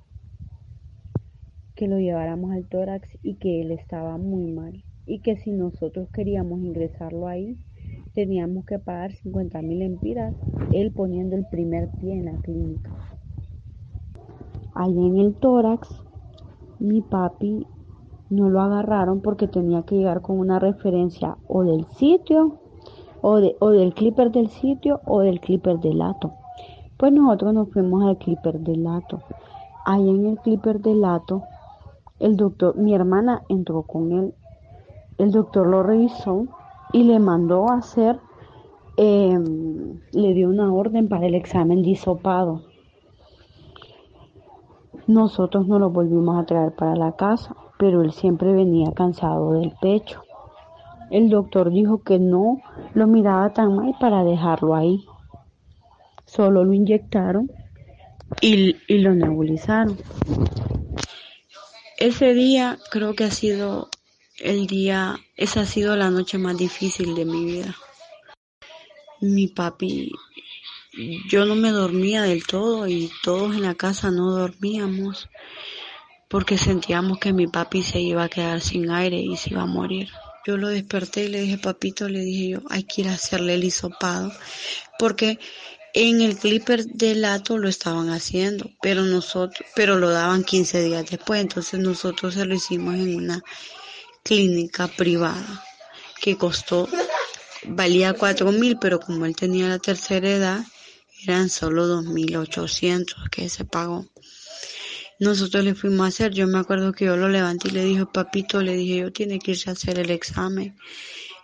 que 1.75 1.87
lo 1.87 1.99
lleváramos 1.99 2.51
al 2.51 2.67
tórax 2.67 3.07
y 3.23 3.35
que 3.35 3.61
él 3.61 3.71
estaba 3.71 4.17
muy 4.17 4.51
mal 4.51 4.83
y 5.07 5.19
que 5.21 5.37
si 5.37 5.51
nosotros 5.51 6.09
queríamos 6.11 6.59
ingresarlo 6.59 7.27
ahí 7.27 7.57
teníamos 8.13 8.65
que 8.65 8.77
pagar 8.77 9.13
50 9.13 9.61
mil 9.61 9.81
empiras, 9.81 10.35
él 10.73 10.91
poniendo 10.91 11.35
el 11.35 11.45
primer 11.47 11.89
pie 11.99 12.13
en 12.13 12.25
la 12.25 12.35
clínica. 12.41 12.91
Allí 14.75 15.07
en 15.07 15.17
el 15.17 15.33
tórax, 15.33 15.87
mi 16.81 17.01
papi 17.01 17.67
no 18.29 18.49
lo 18.49 18.59
agarraron 18.59 19.21
porque 19.21 19.47
tenía 19.47 19.83
que 19.83 19.95
llegar 19.95 20.21
con 20.21 20.39
una 20.39 20.57
referencia 20.57 21.37
o 21.47 21.63
del 21.63 21.85
sitio, 21.85 22.57
o, 23.21 23.37
de, 23.37 23.55
o 23.59 23.69
del 23.69 23.93
clipper 23.93 24.31
del 24.31 24.49
sitio, 24.49 24.99
o 25.05 25.19
del 25.19 25.39
clipper 25.39 25.79
del 25.79 25.99
lato. 25.99 26.33
Pues 26.97 27.13
nosotros 27.13 27.53
nos 27.53 27.69
fuimos 27.69 28.03
al 28.03 28.17
clipper 28.17 28.59
del 28.59 28.83
lato. 28.83 29.21
Allí 29.85 30.09
en 30.09 30.25
el 30.25 30.37
clipper 30.39 30.81
del 30.81 31.01
lato 31.01 31.43
el 32.19 32.35
doctor, 32.37 32.77
mi 32.77 32.93
hermana 32.93 33.43
entró 33.49 33.81
con 33.81 34.11
él. 34.11 34.33
El 35.17 35.31
doctor 35.31 35.67
lo 35.67 35.81
revisó 35.81 36.45
y 36.93 37.03
le 37.03 37.19
mandó 37.19 37.69
a 37.69 37.77
hacer, 37.77 38.19
em, 38.97 39.99
le 40.13 40.33
dio 40.33 40.49
una 40.49 40.71
orden 40.71 41.09
para 41.09 41.25
el 41.25 41.33
examen 41.35 41.81
de 41.81 41.89
hisopado. 41.89 42.61
Nosotros 45.11 45.67
no 45.67 45.77
lo 45.77 45.89
volvimos 45.89 46.41
a 46.41 46.45
traer 46.45 46.71
para 46.73 46.95
la 46.95 47.17
casa, 47.17 47.53
pero 47.77 48.01
él 48.01 48.13
siempre 48.13 48.53
venía 48.53 48.93
cansado 48.93 49.51
del 49.51 49.73
pecho. 49.81 50.23
El 51.09 51.29
doctor 51.29 51.69
dijo 51.69 52.01
que 52.01 52.17
no 52.17 52.61
lo 52.93 53.07
miraba 53.07 53.51
tan 53.51 53.75
mal 53.75 53.93
para 53.99 54.23
dejarlo 54.23 54.73
ahí. 54.73 55.03
Solo 56.25 56.63
lo 56.63 56.71
inyectaron 56.71 57.51
y, 58.39 58.77
y 58.87 58.99
lo 58.99 59.13
nebulizaron. 59.13 59.97
Ese 61.97 62.33
día 62.33 62.77
creo 62.89 63.13
que 63.13 63.25
ha 63.25 63.31
sido 63.31 63.89
el 64.39 64.65
día, 64.65 65.17
esa 65.35 65.61
ha 65.61 65.65
sido 65.65 65.97
la 65.97 66.09
noche 66.09 66.37
más 66.37 66.57
difícil 66.57 67.15
de 67.15 67.25
mi 67.25 67.43
vida. 67.43 67.75
Mi 69.19 69.49
papi, 69.49 70.13
yo 71.29 71.45
no 71.45 71.55
me 71.55 71.71
dormía 71.71 72.23
del 72.23 72.45
todo 72.45 72.87
y 72.87 73.09
todos 73.23 73.55
en 73.55 73.63
la 73.63 73.75
casa 73.75 74.11
no 74.11 74.31
dormíamos 74.31 75.29
porque 76.27 76.57
sentíamos 76.57 77.17
que 77.19 77.33
mi 77.33 77.47
papi 77.47 77.81
se 77.81 77.99
iba 77.99 78.23
a 78.23 78.29
quedar 78.29 78.61
sin 78.61 78.89
aire 78.89 79.17
y 79.17 79.35
se 79.35 79.51
iba 79.51 79.63
a 79.63 79.65
morir. 79.65 80.09
Yo 80.45 80.57
lo 80.57 80.69
desperté 80.69 81.25
y 81.25 81.27
le 81.27 81.41
dije, 81.41 81.57
papito, 81.57 82.07
le 82.09 82.21
dije 82.21 82.49
yo, 82.49 82.59
hay 82.69 82.83
que 82.83 83.01
ir 83.01 83.09
a 83.09 83.13
hacerle 83.13 83.55
el 83.55 83.63
hisopado 83.63 84.31
porque 84.97 85.39
en 85.93 86.21
el 86.21 86.37
clipper 86.37 86.85
de 86.85 87.15
lato 87.15 87.57
lo 87.57 87.67
estaban 87.67 88.09
haciendo, 88.09 88.69
pero 88.81 89.03
nosotros, 89.03 89.67
pero 89.75 89.97
lo 89.97 90.09
daban 90.09 90.43
15 90.43 90.83
días 90.83 91.09
después, 91.09 91.41
entonces 91.41 91.79
nosotros 91.79 92.33
se 92.33 92.45
lo 92.45 92.55
hicimos 92.55 92.95
en 92.95 93.15
una 93.17 93.43
clínica 94.23 94.87
privada 94.87 95.63
que 96.21 96.37
costó, 96.37 96.87
valía 97.65 98.13
cuatro 98.13 98.51
mil, 98.51 98.77
pero 98.79 98.99
como 98.99 99.25
él 99.25 99.35
tenía 99.35 99.67
la 99.67 99.79
tercera 99.79 100.29
edad, 100.29 100.63
eran 101.25 101.49
solo 101.49 101.87
dos 101.87 102.05
mil 102.05 102.35
ochocientos 102.35 103.29
que 103.29 103.49
se 103.49 103.65
pagó. 103.65 104.05
Nosotros 105.19 105.63
le 105.63 105.75
fuimos 105.75 106.05
a 106.05 106.07
hacer, 106.07 106.33
yo 106.33 106.47
me 106.47 106.57
acuerdo 106.57 106.93
que 106.93 107.05
yo 107.05 107.15
lo 107.15 107.29
levanté 107.29 107.67
y 107.67 107.71
le 107.71 107.85
dije, 107.85 108.05
papito, 108.07 108.61
le 108.61 108.75
dije, 108.75 108.97
yo 108.97 109.13
tiene 109.13 109.37
que 109.37 109.51
irse 109.51 109.69
a 109.69 109.73
hacer 109.73 109.99
el 109.99 110.09
examen. 110.09 110.75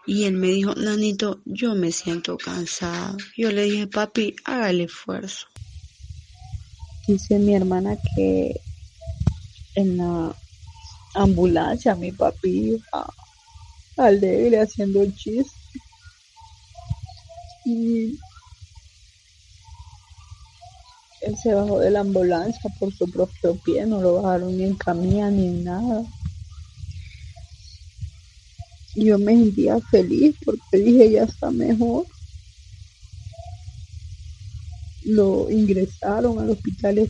Y 0.07 0.23
él 0.23 0.33
me 0.33 0.47
dijo, 0.47 0.73
nanito, 0.73 1.41
yo 1.45 1.75
me 1.75 1.91
siento 1.91 2.37
cansado. 2.37 3.17
Yo 3.37 3.51
le 3.51 3.63
dije, 3.65 3.87
papi, 3.87 4.35
haga 4.45 4.71
el 4.71 4.81
esfuerzo. 4.81 5.47
Dice 7.07 7.37
mi 7.37 7.55
hermana 7.55 7.97
que 8.15 8.59
en 9.75 9.97
la 9.97 10.35
ambulancia 11.13 11.93
mi 11.95 12.11
papi 12.11 12.49
iba 12.49 13.13
al 13.97 14.19
haciendo 14.55 15.05
chiste. 15.11 15.51
Y 17.65 18.17
él 21.27 21.37
se 21.37 21.53
bajó 21.53 21.79
de 21.79 21.91
la 21.91 22.01
ambulancia 22.01 22.69
por 22.79 22.93
su 22.93 23.09
propio 23.11 23.55
pie, 23.55 23.85
no 23.85 24.01
lo 24.01 24.21
bajaron 24.21 24.57
ni 24.57 24.63
en 24.63 24.75
camilla 24.75 25.29
ni 25.29 25.47
en 25.47 25.63
nada. 25.63 26.03
Yo 28.95 29.19
me 29.19 29.33
sentía 29.33 29.79
feliz 29.79 30.35
porque 30.43 30.77
dije 30.77 31.11
ya 31.11 31.23
está 31.23 31.51
mejor. 31.51 32.07
Lo 35.03 35.49
ingresaron 35.49 36.39
al 36.39 36.49
hospital 36.49 37.09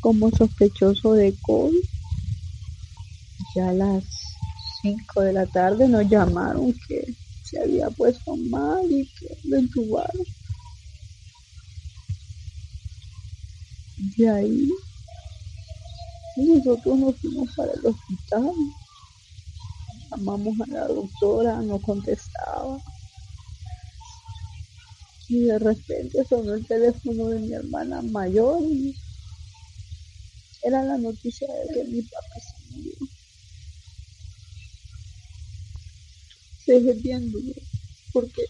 como 0.00 0.30
sospechoso 0.30 1.14
de 1.14 1.34
COVID 1.42 1.82
ya 3.54 3.70
a 3.70 3.72
las 3.72 4.04
5 4.82 5.20
de 5.22 5.32
la 5.32 5.46
tarde 5.46 5.88
nos 5.88 6.08
llamaron 6.08 6.74
que 6.86 7.14
se 7.42 7.60
había 7.60 7.88
puesto 7.90 8.36
mal 8.36 8.84
y 8.90 9.06
que 9.06 9.36
lo 9.44 9.56
entubaron. 9.56 10.26
De 13.96 14.28
ahí 14.28 14.70
nosotros 16.36 16.98
nos 16.98 17.16
fuimos 17.16 17.48
para 17.56 17.72
el 17.72 17.86
hospital. 17.86 18.52
Llamamos 20.10 20.54
a 20.60 20.72
la 20.72 20.86
doctora, 20.86 21.62
no 21.62 21.80
contestaba. 21.80 22.78
Y 25.28 25.40
de 25.44 25.58
repente 25.58 26.24
sonó 26.28 26.54
el 26.54 26.66
teléfono 26.66 27.28
de 27.28 27.40
mi 27.40 27.52
hermana 27.52 28.02
mayor 28.02 28.62
y 28.62 28.94
era 30.62 30.84
la 30.84 30.98
noticia 30.98 31.48
de 31.48 31.74
que 31.74 31.84
mi 31.84 32.02
papá 32.02 32.40
se 32.40 32.76
murió. 32.76 32.92
se 36.64 36.92
viendo 36.94 37.38
porque 38.12 38.42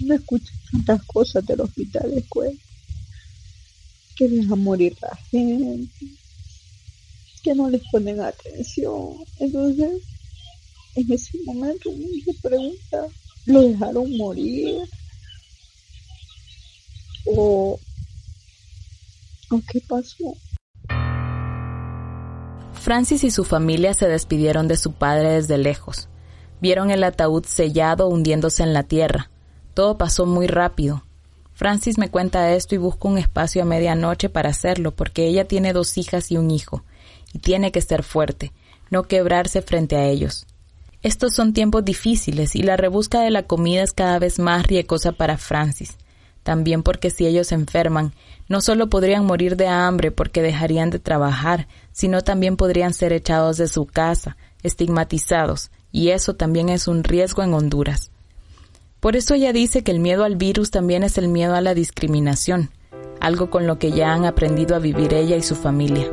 no 0.00 0.14
escuchan 0.14 0.56
tantas 0.72 1.06
cosas 1.06 1.46
del 1.46 1.60
hospital 1.60 2.10
de 2.10 2.18
escuela 2.18 2.58
que 4.20 4.28
deja 4.28 4.54
morir 4.54 4.94
la 5.00 5.16
gente 5.30 6.06
que 7.42 7.54
no 7.54 7.70
les 7.70 7.80
ponen 7.90 8.20
atención 8.20 9.16
entonces 9.38 10.02
en 10.96 11.10
ese 11.10 11.38
momento 11.46 11.88
uno 11.88 12.06
se 12.22 12.34
pregunta 12.34 13.06
lo 13.46 13.62
dejaron 13.62 14.16
morir 14.18 14.76
o, 17.24 17.80
o 19.50 19.62
qué 19.72 19.80
pasó 19.88 20.36
Francis 22.74 23.24
y 23.24 23.30
su 23.30 23.44
familia 23.44 23.94
se 23.94 24.06
despidieron 24.06 24.68
de 24.68 24.76
su 24.76 24.92
padre 24.92 25.30
desde 25.30 25.56
lejos 25.56 26.10
Vieron 26.60 26.90
el 26.90 27.04
ataúd 27.04 27.44
sellado 27.44 28.08
hundiéndose 28.08 28.62
en 28.62 28.74
la 28.74 28.82
tierra. 28.82 29.30
Todo 29.72 29.96
pasó 29.96 30.26
muy 30.26 30.46
rápido. 30.46 31.02
Francis 31.60 31.98
me 31.98 32.08
cuenta 32.08 32.54
esto 32.54 32.74
y 32.74 32.78
busca 32.78 33.06
un 33.06 33.18
espacio 33.18 33.60
a 33.60 33.66
medianoche 33.66 34.30
para 34.30 34.48
hacerlo, 34.48 34.92
porque 34.92 35.26
ella 35.26 35.46
tiene 35.46 35.74
dos 35.74 35.98
hijas 35.98 36.30
y 36.30 36.38
un 36.38 36.50
hijo, 36.50 36.84
y 37.34 37.38
tiene 37.38 37.70
que 37.70 37.82
ser 37.82 38.02
fuerte, 38.02 38.54
no 38.88 39.02
quebrarse 39.02 39.60
frente 39.60 39.96
a 39.96 40.06
ellos. 40.06 40.46
Estos 41.02 41.34
son 41.34 41.52
tiempos 41.52 41.84
difíciles 41.84 42.56
y 42.56 42.62
la 42.62 42.78
rebusca 42.78 43.20
de 43.20 43.30
la 43.30 43.42
comida 43.42 43.82
es 43.82 43.92
cada 43.92 44.18
vez 44.18 44.38
más 44.38 44.66
riesgosa 44.68 45.12
para 45.12 45.36
Francis. 45.36 45.98
También 46.44 46.82
porque 46.82 47.10
si 47.10 47.26
ellos 47.26 47.48
se 47.48 47.56
enferman, 47.56 48.14
no 48.48 48.62
solo 48.62 48.88
podrían 48.88 49.26
morir 49.26 49.56
de 49.58 49.66
hambre 49.66 50.10
porque 50.10 50.40
dejarían 50.40 50.88
de 50.88 50.98
trabajar, 50.98 51.68
sino 51.92 52.22
también 52.22 52.56
podrían 52.56 52.94
ser 52.94 53.12
echados 53.12 53.58
de 53.58 53.68
su 53.68 53.84
casa, 53.84 54.38
estigmatizados, 54.62 55.70
y 55.92 56.08
eso 56.08 56.36
también 56.36 56.70
es 56.70 56.88
un 56.88 57.04
riesgo 57.04 57.42
en 57.42 57.52
Honduras. 57.52 58.09
Por 59.00 59.16
eso 59.16 59.32
ella 59.32 59.54
dice 59.54 59.82
que 59.82 59.92
el 59.92 59.98
miedo 59.98 60.24
al 60.24 60.36
virus 60.36 60.70
también 60.70 61.02
es 61.02 61.16
el 61.16 61.28
miedo 61.28 61.54
a 61.54 61.62
la 61.62 61.72
discriminación, 61.72 62.70
algo 63.18 63.48
con 63.48 63.66
lo 63.66 63.78
que 63.78 63.92
ya 63.92 64.12
han 64.12 64.26
aprendido 64.26 64.76
a 64.76 64.78
vivir 64.78 65.14
ella 65.14 65.36
y 65.36 65.42
su 65.42 65.56
familia. 65.56 66.06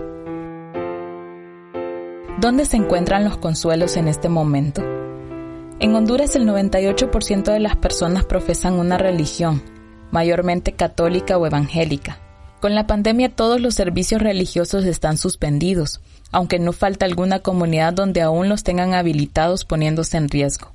¿Dónde 2.40 2.66
se 2.66 2.78
encuentran 2.78 3.26
los 3.26 3.38
consuelos 3.38 3.98
en 3.98 4.08
este 4.08 4.30
momento? 4.30 4.84
En 5.80 5.96
Honduras 5.96 6.36
el 6.38 6.48
98% 6.48 7.52
de 7.52 7.60
las 7.60 7.76
personas 7.76 8.24
profesan 8.24 8.76
una 8.76 8.98
religión, 8.98 9.62
mayormente 10.12 10.72
católica 10.72 11.38
o 11.38 11.46
evangélica. 11.46 12.20
Con 12.62 12.74
la 12.74 12.88
pandemia 12.88 13.36
todos 13.36 13.60
los 13.60 13.76
servicios 13.76 14.22
religiosos 14.22 14.86
están 14.86 15.18
suspendidos, 15.18 16.00
aunque 16.32 16.58
no 16.58 16.72
falta 16.72 17.06
alguna 17.06 17.40
comunidad 17.40 17.92
donde 17.94 18.22
aún 18.22 18.48
los 18.48 18.64
tengan 18.64 18.94
habilitados 18.94 19.66
poniéndose 19.66 20.16
en 20.16 20.30
riesgo. 20.30 20.72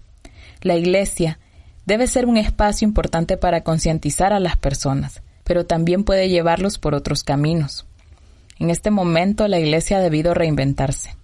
La 0.60 0.76
Iglesia 0.76 1.38
debe 1.86 2.06
ser 2.06 2.26
un 2.26 2.36
espacio 2.36 2.86
importante 2.86 3.36
para 3.36 3.62
concientizar 3.62 4.32
a 4.32 4.40
las 4.40 4.56
personas, 4.56 5.22
pero 5.44 5.66
también 5.66 6.04
puede 6.04 6.28
llevarlos 6.28 6.78
por 6.78 6.94
otros 6.94 7.24
caminos. 7.24 7.86
En 8.58 8.70
este 8.70 8.90
momento 8.90 9.48
la 9.48 9.58
Iglesia 9.58 9.98
ha 9.98 10.00
debido 10.00 10.34
reinventarse. 10.34 11.16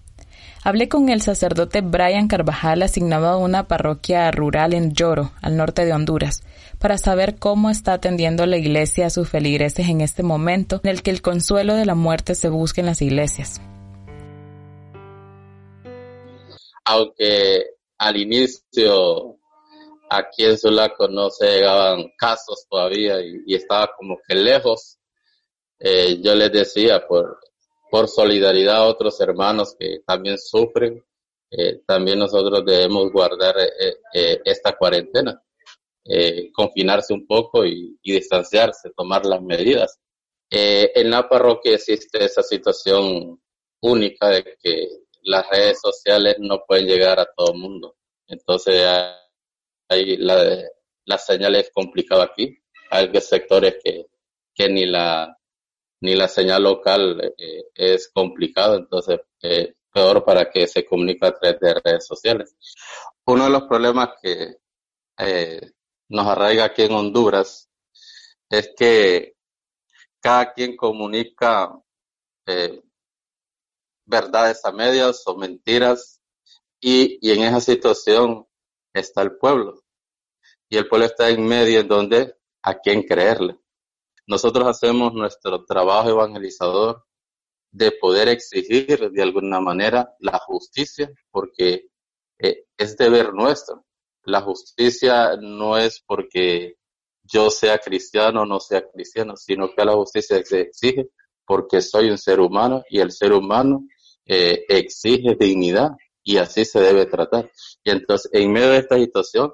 Hablé 0.64 0.88
con 0.88 1.08
el 1.08 1.22
sacerdote 1.22 1.82
Brian 1.82 2.26
Carvajal 2.26 2.82
asignado 2.82 3.28
a 3.28 3.36
una 3.36 3.68
parroquia 3.68 4.30
rural 4.30 4.74
en 4.74 4.92
Lloro, 4.92 5.30
al 5.40 5.56
norte 5.56 5.84
de 5.84 5.92
Honduras, 5.92 6.42
para 6.78 6.98
saber 6.98 7.36
cómo 7.36 7.70
está 7.70 7.92
atendiendo 7.92 8.44
la 8.44 8.56
iglesia 8.56 9.06
a 9.06 9.10
sus 9.10 9.28
feligreses 9.28 9.88
en 9.88 10.00
este 10.00 10.22
momento 10.22 10.80
en 10.82 10.90
el 10.90 11.02
que 11.02 11.10
el 11.10 11.22
consuelo 11.22 11.74
de 11.74 11.86
la 11.86 11.94
muerte 11.94 12.34
se 12.34 12.48
busca 12.48 12.80
en 12.80 12.86
las 12.86 13.02
iglesias. 13.02 13.60
aunque 16.88 17.64
al 17.98 18.16
inicio 18.16 19.37
aquí 20.10 20.44
en 20.44 20.58
Sulaco 20.58 21.08
no 21.08 21.30
se 21.30 21.46
llegaban 21.46 22.12
casos 22.16 22.66
todavía 22.68 23.20
y, 23.20 23.54
estaba 23.54 23.90
como 23.96 24.18
que 24.26 24.34
lejos, 24.34 24.98
eh, 25.78 26.20
yo 26.20 26.34
les 26.34 26.52
decía 26.52 27.06
por, 27.06 27.38
por 27.90 28.08
solidaridad 28.08 28.76
a 28.76 28.86
otros 28.86 29.20
hermanos 29.20 29.74
que 29.78 30.00
también 30.06 30.38
sufren, 30.38 31.04
eh, 31.50 31.80
también 31.86 32.18
nosotros 32.18 32.64
debemos 32.64 33.10
guardar 33.12 33.56
eh, 33.58 34.40
esta 34.44 34.76
cuarentena, 34.76 35.42
confinarse 36.54 37.12
un 37.12 37.26
poco 37.26 37.66
y, 37.66 37.98
y, 38.02 38.12
distanciarse, 38.12 38.90
tomar 38.96 39.26
las 39.26 39.42
medidas. 39.42 39.98
en 40.50 41.10
la 41.10 41.28
parroquia 41.28 41.74
existe 41.74 42.24
esa 42.24 42.42
situación 42.42 43.38
única 43.82 44.28
de 44.30 44.56
que 44.62 44.88
las 45.22 45.48
redes 45.50 45.78
sociales 45.82 46.36
no 46.38 46.64
pueden 46.66 46.86
llegar 46.86 47.20
a 47.20 47.28
todo 47.36 47.52
el 47.52 47.58
mundo. 47.60 47.96
Entonces, 48.26 48.82
hay 49.88 50.16
la, 50.16 50.62
la 51.04 51.18
señal 51.18 51.56
es 51.56 51.70
complicada 51.72 52.24
aquí. 52.24 52.58
Hay 52.90 53.10
sectores 53.20 53.76
que, 53.82 54.06
que 54.54 54.68
ni 54.68 54.86
la 54.86 55.34
ni 56.00 56.14
la 56.14 56.28
señal 56.28 56.62
local 56.62 57.34
eh, 57.36 57.64
es 57.74 58.08
complicado, 58.12 58.76
entonces 58.76 59.20
eh, 59.42 59.74
peor 59.92 60.24
para 60.24 60.48
que 60.50 60.66
se 60.66 60.84
comunique 60.84 61.26
a 61.26 61.32
través 61.32 61.58
de 61.60 61.74
redes 61.74 62.06
sociales. 62.06 62.54
Uno 63.26 63.44
de 63.44 63.50
los 63.50 63.62
problemas 63.64 64.10
que 64.22 64.58
eh, 65.18 65.72
nos 66.08 66.26
arraiga 66.26 66.66
aquí 66.66 66.82
en 66.82 66.92
Honduras 66.92 67.68
es 68.48 68.70
que 68.76 69.34
cada 70.20 70.52
quien 70.52 70.76
comunica 70.76 71.72
verdades 74.06 74.64
a 74.64 74.72
medias 74.72 75.22
o 75.26 75.36
mentiras 75.36 76.22
y, 76.80 77.18
y 77.20 77.32
en 77.32 77.42
esa 77.42 77.60
situación 77.60 78.47
está 78.98 79.22
el 79.22 79.36
pueblo. 79.36 79.82
Y 80.68 80.76
el 80.76 80.88
pueblo 80.88 81.06
está 81.06 81.30
en 81.30 81.46
medio 81.46 81.80
en 81.80 81.88
donde 81.88 82.34
a 82.62 82.78
quién 82.78 83.02
creerle. 83.02 83.58
Nosotros 84.26 84.66
hacemos 84.68 85.14
nuestro 85.14 85.64
trabajo 85.64 86.10
evangelizador 86.10 87.04
de 87.70 87.92
poder 87.92 88.28
exigir 88.28 89.10
de 89.10 89.22
alguna 89.22 89.60
manera 89.60 90.14
la 90.20 90.38
justicia, 90.38 91.10
porque 91.30 91.88
eh, 92.38 92.64
es 92.76 92.96
deber 92.96 93.32
nuestro. 93.32 93.84
La 94.24 94.42
justicia 94.42 95.36
no 95.40 95.78
es 95.78 96.02
porque 96.06 96.74
yo 97.22 97.50
sea 97.50 97.78
cristiano 97.78 98.42
o 98.42 98.46
no 98.46 98.60
sea 98.60 98.86
cristiano, 98.88 99.36
sino 99.36 99.74
que 99.74 99.84
la 99.84 99.94
justicia 99.94 100.42
se 100.44 100.60
exige 100.60 101.08
porque 101.46 101.80
soy 101.80 102.10
un 102.10 102.18
ser 102.18 102.40
humano 102.40 102.82
y 102.90 103.00
el 103.00 103.10
ser 103.10 103.32
humano 103.32 103.86
eh, 104.26 104.64
exige 104.68 105.34
dignidad 105.38 105.92
y 106.28 106.36
así 106.36 106.66
se 106.66 106.78
debe 106.78 107.06
tratar. 107.06 107.50
Y 107.82 107.90
entonces, 107.90 108.30
en 108.34 108.52
medio 108.52 108.68
de 108.68 108.78
esta 108.80 108.98
situación, 108.98 109.50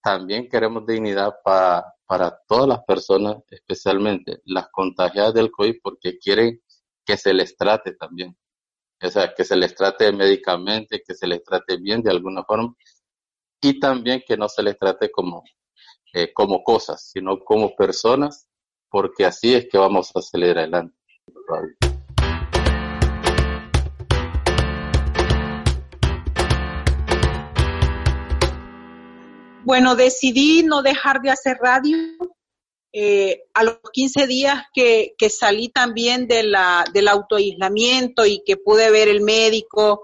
también 0.00 0.48
queremos 0.48 0.86
dignidad 0.86 1.34
para, 1.42 1.92
para 2.06 2.38
todas 2.46 2.68
las 2.68 2.84
personas, 2.84 3.38
especialmente 3.50 4.38
las 4.44 4.68
contagiadas 4.70 5.34
del 5.34 5.50
COVID, 5.50 5.74
porque 5.82 6.16
quieren 6.18 6.62
que 7.04 7.16
se 7.16 7.34
les 7.34 7.56
trate 7.56 7.94
también. 7.94 8.36
O 9.02 9.08
sea, 9.08 9.34
que 9.34 9.42
se 9.44 9.56
les 9.56 9.74
trate 9.74 10.12
médicamente, 10.12 11.02
que 11.04 11.14
se 11.14 11.26
les 11.26 11.42
trate 11.42 11.78
bien 11.78 12.00
de 12.00 12.12
alguna 12.12 12.44
forma, 12.44 12.76
y 13.60 13.80
también 13.80 14.22
que 14.24 14.36
no 14.36 14.48
se 14.48 14.62
les 14.62 14.78
trate 14.78 15.10
como, 15.10 15.42
eh, 16.12 16.32
como 16.32 16.62
cosas, 16.62 17.10
sino 17.10 17.40
como 17.40 17.74
personas, 17.74 18.46
porque 18.88 19.24
así 19.24 19.52
es 19.52 19.66
que 19.68 19.78
vamos 19.78 20.12
a 20.14 20.22
salir 20.22 20.56
adelante. 20.56 20.96
Bueno, 29.64 29.96
decidí 29.96 30.62
no 30.62 30.82
dejar 30.82 31.20
de 31.22 31.30
hacer 31.30 31.56
radio. 31.60 31.96
Eh, 32.92 33.42
a 33.54 33.64
los 33.64 33.78
15 33.92 34.26
días 34.26 34.62
que, 34.72 35.14
salí 35.28 35.68
también 35.68 36.28
de 36.28 36.44
la, 36.44 36.84
del 36.92 37.08
autoaislamiento 37.08 38.24
y 38.24 38.42
que 38.44 38.56
pude 38.56 38.90
ver 38.90 39.08
el 39.08 39.20
médico, 39.20 40.02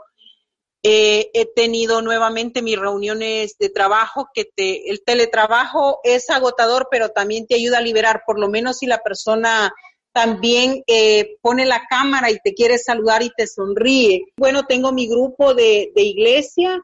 eh, 0.83 1.31
he 1.35 1.45
tenido 1.45 2.01
nuevamente 2.01 2.63
mis 2.63 2.79
reuniones 2.79 3.57
de 3.59 3.69
trabajo, 3.69 4.29
que 4.35 4.45
te, 4.45 4.91
el 4.91 5.05
teletrabajo 5.05 6.01
es 6.03 6.31
agotador, 6.31 6.89
pero 6.91 7.11
también 7.11 7.47
te 7.47 7.55
ayuda 7.55 7.79
a 7.79 7.83
liberar, 7.83 8.23
por 8.27 8.41
lo 8.41 8.49
menos 8.49 8.79
si 8.79 8.87
la 8.87 8.99
persona 8.99 9.73
también 10.13 10.83
eh, 10.87 11.37
pone 11.43 11.67
la 11.67 11.87
cámara 11.89 12.31
y 12.31 12.39
te 12.43 12.55
quiere 12.55 12.79
saludar 12.79 13.23
y 13.23 13.31
te 13.37 13.47
sonríe. 13.47 14.25
Bueno, 14.37 14.65
tengo 14.65 14.91
mi 14.91 15.07
grupo 15.07 15.55
de, 15.55 15.93
de 15.95 16.03
iglesia, 16.03 16.83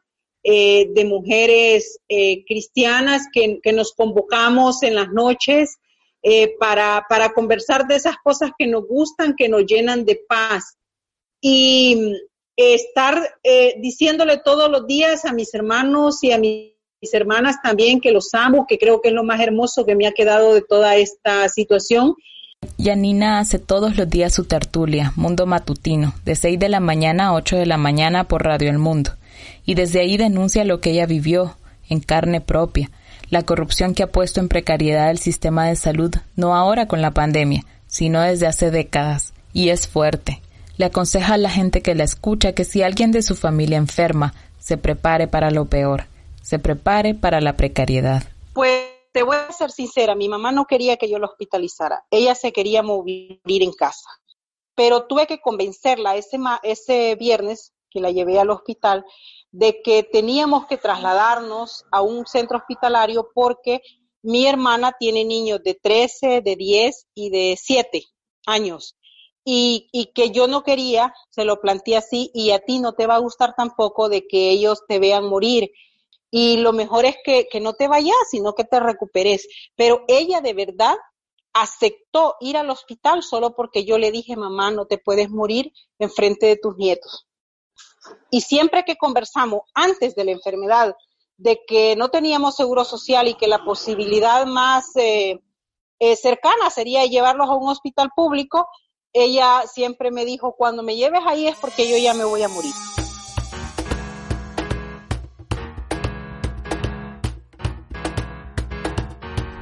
eh, 0.48 0.90
de 0.94 1.04
mujeres 1.04 1.98
eh, 2.08 2.44
cristianas 2.44 3.26
que, 3.32 3.58
nos 3.72 3.92
convocamos 3.94 4.84
en 4.84 4.94
las 4.94 5.08
noches 5.08 5.78
eh, 6.22 6.54
para, 6.60 7.04
para, 7.08 7.32
conversar 7.32 7.88
de 7.88 7.96
esas 7.96 8.14
cosas 8.22 8.52
que 8.56 8.68
nos 8.68 8.86
gustan, 8.86 9.34
que 9.36 9.48
nos 9.48 9.66
llenan 9.66 10.04
de 10.04 10.20
paz. 10.28 10.76
Y 11.40 12.14
estar 12.54 13.40
diciéndole 13.78 14.38
todos 14.38 14.70
los 14.70 14.86
días 14.86 15.24
a 15.24 15.32
mis 15.32 15.52
hermanos 15.52 16.22
y 16.22 16.30
a 16.30 16.38
mis 16.38 16.76
hermanas 17.12 17.56
también 17.60 18.00
que 18.00 18.12
los 18.12 18.32
amo, 18.32 18.66
que 18.68 18.78
creo 18.78 19.00
que 19.00 19.08
es 19.08 19.14
lo 19.14 19.24
más 19.24 19.40
hermoso 19.40 19.84
que 19.84 19.96
me 19.96 20.06
ha 20.06 20.12
quedado 20.12 20.54
de 20.54 20.62
toda 20.62 20.94
esta 20.94 21.48
situación. 21.48 22.14
Yanina 22.78 23.40
hace 23.40 23.58
todos 23.58 23.96
los 23.96 24.08
días 24.08 24.32
su 24.32 24.44
tertulia, 24.44 25.12
Mundo 25.16 25.44
Matutino, 25.44 26.14
de 26.24 26.36
6 26.36 26.56
de 26.60 26.68
la 26.68 26.78
mañana 26.78 27.26
a 27.26 27.34
8 27.34 27.56
de 27.56 27.66
la 27.66 27.78
mañana 27.78 28.28
por 28.28 28.44
Radio 28.44 28.70
El 28.70 28.78
Mundo 28.78 29.10
y 29.66 29.74
desde 29.74 30.00
ahí 30.00 30.16
denuncia 30.16 30.64
lo 30.64 30.80
que 30.80 30.92
ella 30.92 31.06
vivió 31.06 31.56
en 31.88 32.00
carne 32.00 32.40
propia, 32.40 32.90
la 33.28 33.42
corrupción 33.42 33.94
que 33.94 34.04
ha 34.04 34.12
puesto 34.12 34.40
en 34.40 34.48
precariedad 34.48 35.10
el 35.10 35.18
sistema 35.18 35.66
de 35.66 35.76
salud, 35.76 36.14
no 36.36 36.54
ahora 36.54 36.86
con 36.86 37.02
la 37.02 37.10
pandemia, 37.10 37.64
sino 37.86 38.22
desde 38.22 38.46
hace 38.46 38.70
décadas, 38.70 39.34
y 39.52 39.70
es 39.70 39.88
fuerte. 39.88 40.40
Le 40.76 40.86
aconseja 40.86 41.34
a 41.34 41.38
la 41.38 41.50
gente 41.50 41.82
que 41.82 41.94
la 41.94 42.04
escucha 42.04 42.52
que 42.52 42.64
si 42.64 42.82
alguien 42.82 43.10
de 43.10 43.22
su 43.22 43.34
familia 43.34 43.78
enferma, 43.78 44.34
se 44.58 44.76
prepare 44.76 45.26
para 45.26 45.50
lo 45.50 45.66
peor, 45.66 46.06
se 46.42 46.58
prepare 46.58 47.14
para 47.14 47.40
la 47.40 47.56
precariedad. 47.56 48.24
Pues 48.52 48.84
te 49.12 49.22
voy 49.22 49.36
a 49.36 49.52
ser 49.52 49.70
sincera, 49.70 50.14
mi 50.14 50.28
mamá 50.28 50.52
no 50.52 50.66
quería 50.66 50.96
que 50.96 51.08
yo 51.08 51.18
la 51.18 51.26
hospitalizara, 51.26 52.04
ella 52.10 52.34
se 52.34 52.52
quería 52.52 52.82
morir 52.82 53.40
en 53.46 53.72
casa, 53.72 54.10
pero 54.74 55.04
tuve 55.04 55.26
que 55.26 55.40
convencerla 55.40 56.16
ese, 56.16 56.38
ese 56.62 57.14
viernes 57.16 57.72
que 57.90 58.00
la 58.00 58.10
llevé 58.10 58.38
al 58.38 58.50
hospital 58.50 59.04
de 59.56 59.80
que 59.80 60.02
teníamos 60.02 60.66
que 60.66 60.76
trasladarnos 60.76 61.86
a 61.90 62.02
un 62.02 62.26
centro 62.26 62.58
hospitalario 62.58 63.30
porque 63.34 63.80
mi 64.22 64.46
hermana 64.46 64.92
tiene 64.98 65.24
niños 65.24 65.62
de 65.64 65.72
13, 65.74 66.42
de 66.42 66.56
10 66.56 67.06
y 67.14 67.30
de 67.30 67.56
7 67.58 68.02
años. 68.46 68.96
Y, 69.44 69.88
y, 69.92 70.12
que 70.12 70.30
yo 70.30 70.46
no 70.46 70.62
quería, 70.62 71.14
se 71.30 71.46
lo 71.46 71.60
planteé 71.60 71.96
así, 71.96 72.30
y 72.34 72.50
a 72.50 72.58
ti 72.58 72.80
no 72.80 72.92
te 72.92 73.06
va 73.06 73.14
a 73.14 73.20
gustar 73.20 73.54
tampoco 73.56 74.10
de 74.10 74.26
que 74.26 74.50
ellos 74.50 74.82
te 74.86 74.98
vean 74.98 75.24
morir. 75.26 75.70
Y 76.30 76.58
lo 76.58 76.74
mejor 76.74 77.06
es 77.06 77.16
que, 77.24 77.48
que 77.50 77.60
no 77.60 77.72
te 77.72 77.88
vayas, 77.88 78.16
sino 78.30 78.54
que 78.54 78.64
te 78.64 78.78
recuperes. 78.78 79.48
Pero 79.74 80.04
ella 80.06 80.42
de 80.42 80.52
verdad 80.52 80.96
aceptó 81.54 82.34
ir 82.40 82.58
al 82.58 82.68
hospital 82.68 83.22
solo 83.22 83.54
porque 83.54 83.86
yo 83.86 83.96
le 83.96 84.10
dije, 84.10 84.36
mamá, 84.36 84.70
no 84.70 84.84
te 84.84 84.98
puedes 84.98 85.30
morir 85.30 85.72
en 85.98 86.10
frente 86.10 86.44
de 86.44 86.56
tus 86.56 86.76
nietos. 86.76 87.25
Y 88.30 88.40
siempre 88.40 88.84
que 88.84 88.96
conversamos 88.96 89.62
antes 89.74 90.14
de 90.14 90.24
la 90.24 90.32
enfermedad 90.32 90.94
de 91.38 91.60
que 91.66 91.96
no 91.96 92.08
teníamos 92.08 92.56
seguro 92.56 92.84
social 92.84 93.28
y 93.28 93.34
que 93.34 93.48
la 93.48 93.64
posibilidad 93.64 94.46
más 94.46 94.96
eh, 94.96 95.42
eh, 95.98 96.16
cercana 96.16 96.70
sería 96.70 97.04
llevarlos 97.04 97.48
a 97.48 97.54
un 97.54 97.68
hospital 97.68 98.10
público, 98.14 98.68
ella 99.12 99.62
siempre 99.66 100.10
me 100.10 100.24
dijo, 100.24 100.54
cuando 100.56 100.82
me 100.82 100.96
lleves 100.96 101.22
ahí 101.26 101.46
es 101.46 101.56
porque 101.56 101.88
yo 101.88 101.96
ya 101.96 102.14
me 102.14 102.24
voy 102.24 102.42
a 102.42 102.48
morir. 102.48 102.72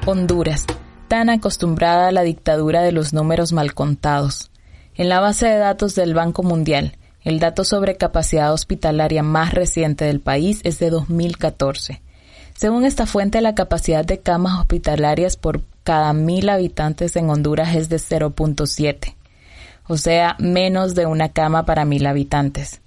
Honduras, 0.05 0.65
tan 1.07 1.29
acostumbrada 1.29 2.09
a 2.09 2.11
la 2.11 2.21
dictadura 2.21 2.83
de 2.83 2.91
los 2.91 3.13
números 3.13 3.53
mal 3.53 3.73
contados. 3.73 4.51
En 4.93 5.09
la 5.09 5.19
base 5.19 5.47
de 5.47 5.57
datos 5.57 5.95
del 5.95 6.13
Banco 6.13 6.43
Mundial, 6.43 6.97
el 7.25 7.39
dato 7.39 7.63
sobre 7.65 7.97
capacidad 7.97 8.53
hospitalaria 8.53 9.23
más 9.23 9.53
reciente 9.53 10.05
del 10.05 10.19
país 10.19 10.61
es 10.63 10.77
de 10.77 10.91
2014. 10.91 12.01
Según 12.53 12.85
esta 12.85 13.07
fuente, 13.07 13.41
la 13.41 13.55
capacidad 13.55 14.05
de 14.05 14.19
camas 14.19 14.59
hospitalarias 14.59 15.35
por 15.35 15.61
cada 15.83 16.13
mil 16.13 16.47
habitantes 16.49 17.15
en 17.15 17.29
Honduras 17.31 17.75
es 17.75 17.89
de 17.89 17.97
0.7, 17.97 19.15
o 19.87 19.97
sea, 19.97 20.35
menos 20.39 20.93
de 20.93 21.07
una 21.07 21.29
cama 21.29 21.65
para 21.65 21.83
mil 21.83 22.05
habitantes. 22.05 22.81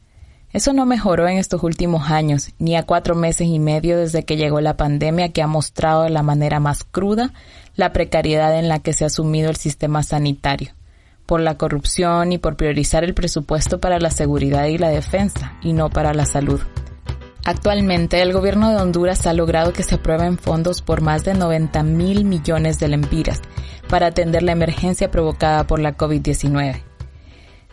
Eso 0.53 0.73
no 0.73 0.87
mejoró 0.87 1.29
en 1.29 1.37
estos 1.37 1.63
últimos 1.65 2.09
años, 2.09 2.53
ni 2.59 2.77
a 2.77 2.85
cuatro 2.85 3.17
meses 3.17 3.49
y 3.49 3.59
medio 3.59 3.99
desde 3.99 4.25
que 4.25 4.37
llegó 4.37 4.61
la 4.61 4.77
pandemia 4.77 5.31
que 5.31 5.43
ha 5.43 5.47
mostrado 5.49 6.05
de 6.05 6.11
la 6.11 6.23
manera 6.23 6.61
más 6.61 6.85
cruda 6.85 7.33
la 7.75 7.93
precariedad 7.93 8.57
en 8.59 8.69
la 8.69 8.79
que 8.79 8.93
se 8.93 9.05
ha 9.05 9.11
sumido 9.11 9.51
el 9.51 9.57
sistema 9.57 10.03
sanitario 10.03 10.78
por 11.29 11.43
la 11.43 11.59
corrupción 11.59 12.33
y 12.33 12.39
por 12.39 12.57
priorizar 12.57 13.05
el 13.05 13.13
presupuesto 13.13 13.81
para 13.81 14.01
la 14.01 14.11
seguridad 14.11 14.65
y 14.65 14.79
la 14.79 14.89
defensa, 14.89 15.59
y 15.61 15.75
no 15.75 15.91
para 15.91 16.15
la 16.15 16.25
salud. 16.25 16.59
Actualmente, 17.45 18.23
el 18.23 18.33
gobierno 18.33 18.71
de 18.71 18.77
Honduras 18.77 19.27
ha 19.27 19.35
logrado 19.35 19.75
que 19.75 19.83
se 19.83 19.97
aprueben 19.97 20.39
fondos 20.39 20.81
por 20.81 21.03
más 21.03 21.27
de 21.27 21.35
90 21.35 21.83
mil 21.83 22.25
millones 22.25 22.79
de 22.79 22.89
lempiras 22.89 23.43
para 23.91 24.07
atender 24.07 24.43
la 24.43 24.53
emergencia 24.53 25.11
provocada 25.11 25.67
por 25.67 25.81
la 25.81 25.99
COVID-19. 25.99 26.83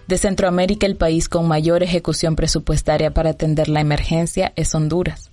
De 0.05 0.17
Centroamérica, 0.17 0.85
el 0.85 0.97
país 0.97 1.29
con 1.29 1.47
mayor 1.47 1.81
ejecución 1.81 2.35
presupuestaria 2.35 3.13
para 3.13 3.29
atender 3.29 3.69
la 3.69 3.79
emergencia 3.79 4.51
es 4.57 4.75
Honduras. 4.75 5.31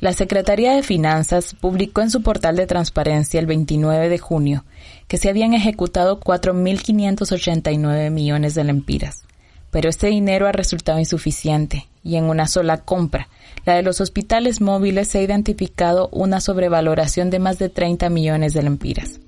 La 0.00 0.12
Secretaría 0.12 0.74
de 0.74 0.84
Finanzas 0.84 1.56
publicó 1.60 2.02
en 2.02 2.10
su 2.10 2.22
portal 2.22 2.54
de 2.54 2.68
transparencia 2.68 3.40
el 3.40 3.46
29 3.46 4.08
de 4.08 4.18
junio 4.18 4.64
que 5.08 5.16
se 5.18 5.28
habían 5.28 5.54
ejecutado 5.54 6.20
4.589 6.20 8.10
millones 8.10 8.54
de 8.54 8.62
lempiras. 8.62 9.24
Pero 9.72 9.88
este 9.88 10.06
dinero 10.06 10.46
ha 10.46 10.52
resultado 10.52 11.00
insuficiente 11.00 11.88
y 12.04 12.14
en 12.14 12.24
una 12.24 12.46
sola 12.46 12.76
compra, 12.78 13.28
la 13.66 13.74
de 13.74 13.82
los 13.82 14.00
hospitales 14.00 14.60
móviles, 14.60 15.08
se 15.08 15.18
ha 15.18 15.22
identificado 15.22 16.08
una 16.12 16.40
sobrevaloración 16.40 17.28
de 17.30 17.40
más 17.40 17.58
de 17.58 17.68
30 17.68 18.08
millones 18.08 18.54
de 18.54 18.62
lempiras. 18.62 19.18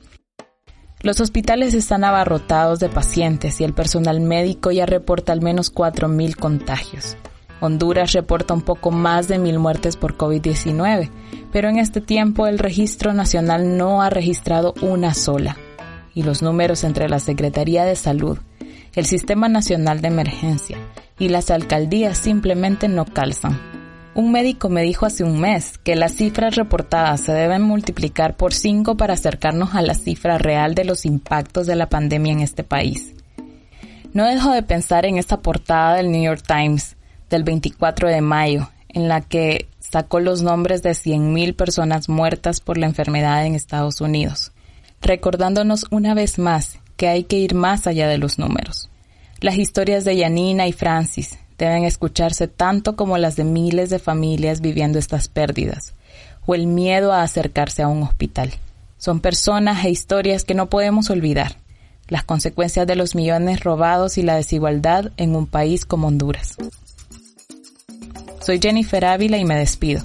Los 1.02 1.20
hospitales 1.20 1.74
están 1.74 2.04
abarrotados 2.04 2.78
de 2.78 2.88
pacientes 2.88 3.60
y 3.60 3.64
el 3.64 3.74
personal 3.74 4.20
médico 4.20 4.70
ya 4.70 4.86
reporta 4.86 5.32
al 5.32 5.40
menos 5.40 5.74
4.000 5.74 6.36
contagios. 6.36 7.16
Honduras 7.60 8.12
reporta 8.12 8.54
un 8.54 8.62
poco 8.62 8.90
más 8.90 9.28
de 9.28 9.38
mil 9.38 9.58
muertes 9.58 9.96
por 9.96 10.16
COVID-19, 10.16 11.10
pero 11.52 11.68
en 11.68 11.78
este 11.78 12.00
tiempo 12.00 12.46
el 12.46 12.58
registro 12.58 13.12
nacional 13.12 13.76
no 13.76 14.02
ha 14.02 14.10
registrado 14.10 14.74
una 14.80 15.12
sola. 15.14 15.56
Y 16.14 16.22
los 16.22 16.42
números 16.42 16.84
entre 16.84 17.08
la 17.08 17.18
Secretaría 17.18 17.84
de 17.84 17.96
Salud, 17.96 18.38
el 18.94 19.06
Sistema 19.06 19.48
Nacional 19.48 20.00
de 20.00 20.08
Emergencia 20.08 20.78
y 21.18 21.28
las 21.28 21.50
alcaldías 21.50 22.18
simplemente 22.18 22.88
no 22.88 23.04
calzan. 23.04 23.60
Un 24.14 24.32
médico 24.32 24.68
me 24.68 24.82
dijo 24.82 25.06
hace 25.06 25.22
un 25.22 25.38
mes 25.38 25.78
que 25.78 25.94
las 25.94 26.14
cifras 26.14 26.56
reportadas 26.56 27.20
se 27.20 27.32
deben 27.32 27.62
multiplicar 27.62 28.36
por 28.36 28.52
cinco 28.52 28.96
para 28.96 29.14
acercarnos 29.14 29.74
a 29.74 29.82
la 29.82 29.94
cifra 29.94 30.36
real 30.36 30.74
de 30.74 30.84
los 30.84 31.06
impactos 31.06 31.66
de 31.66 31.76
la 31.76 31.88
pandemia 31.88 32.32
en 32.32 32.40
este 32.40 32.64
país. 32.64 33.14
No 34.12 34.26
dejo 34.26 34.50
de 34.50 34.64
pensar 34.64 35.06
en 35.06 35.18
esta 35.18 35.36
portada 35.36 35.94
del 35.94 36.10
New 36.10 36.24
York 36.24 36.42
Times, 36.44 36.96
del 37.30 37.44
24 37.44 38.08
de 38.08 38.20
mayo, 38.20 38.68
en 38.88 39.08
la 39.08 39.20
que 39.22 39.68
sacó 39.78 40.20
los 40.20 40.42
nombres 40.42 40.82
de 40.82 40.90
100.000 40.90 41.54
personas 41.56 42.08
muertas 42.08 42.60
por 42.60 42.76
la 42.76 42.86
enfermedad 42.86 43.46
en 43.46 43.54
Estados 43.54 44.00
Unidos, 44.00 44.52
recordándonos 45.00 45.86
una 45.90 46.14
vez 46.14 46.38
más 46.38 46.78
que 46.96 47.08
hay 47.08 47.24
que 47.24 47.38
ir 47.38 47.54
más 47.54 47.86
allá 47.86 48.08
de 48.08 48.18
los 48.18 48.38
números. 48.38 48.90
Las 49.40 49.56
historias 49.56 50.04
de 50.04 50.16
Yanina 50.16 50.66
y 50.66 50.72
Francis 50.72 51.38
deben 51.56 51.84
escucharse 51.84 52.48
tanto 52.48 52.96
como 52.96 53.16
las 53.16 53.36
de 53.36 53.44
miles 53.44 53.90
de 53.90 53.98
familias 53.98 54.60
viviendo 54.60 54.98
estas 54.98 55.28
pérdidas, 55.28 55.94
o 56.46 56.54
el 56.54 56.66
miedo 56.66 57.12
a 57.12 57.22
acercarse 57.22 57.82
a 57.82 57.88
un 57.88 58.02
hospital. 58.02 58.52
Son 58.98 59.20
personas 59.20 59.84
e 59.84 59.90
historias 59.90 60.44
que 60.44 60.54
no 60.54 60.68
podemos 60.68 61.08
olvidar, 61.10 61.56
las 62.08 62.24
consecuencias 62.24 62.86
de 62.86 62.96
los 62.96 63.14
millones 63.14 63.60
robados 63.60 64.18
y 64.18 64.22
la 64.22 64.36
desigualdad 64.36 65.12
en 65.16 65.36
un 65.36 65.46
país 65.46 65.86
como 65.86 66.08
Honduras. 66.08 66.56
Soy 68.40 68.58
Jennifer 68.60 69.04
Ávila 69.04 69.38
y 69.38 69.44
me 69.44 69.56
despido. 69.56 70.02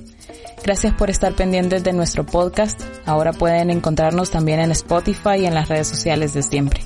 Gracias 0.64 0.94
por 0.94 1.10
estar 1.10 1.34
pendientes 1.34 1.84
de 1.84 1.92
nuestro 1.94 2.24
podcast. 2.26 2.82
Ahora 3.06 3.34
pueden 3.34 3.70
encontrarnos 3.70 4.32
también 4.32 4.60
en 4.60 4.72
Spotify 4.72 5.38
y 5.40 5.46
en 5.46 5.54
las 5.54 5.70
redes 5.70 5.88
sociales 5.88 6.34
de 6.34 6.44
siempre. 6.44 6.82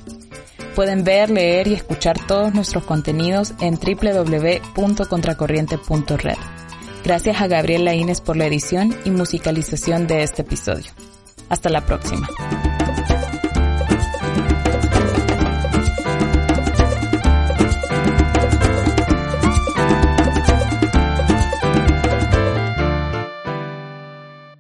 Pueden 0.76 1.04
ver, 1.04 1.30
leer 1.30 1.68
y 1.68 1.74
escuchar 1.74 2.18
todos 2.28 2.54
nuestros 2.54 2.84
contenidos 2.84 3.54
en 3.60 3.80
www.contracorriente.red. 3.80 6.38
Gracias 7.04 7.42
a 7.42 7.48
Gabriela 7.48 7.96
Inés 7.96 8.22
por 8.22 8.38
la 8.38 8.46
edición 8.46 8.96
y 9.06 9.12
musicalización 9.12 10.08
de 10.08 10.24
este 10.24 10.44
episodio. 10.44 10.92
Hasta 11.50 11.70
la 11.70 11.86
próxima. 11.86 12.30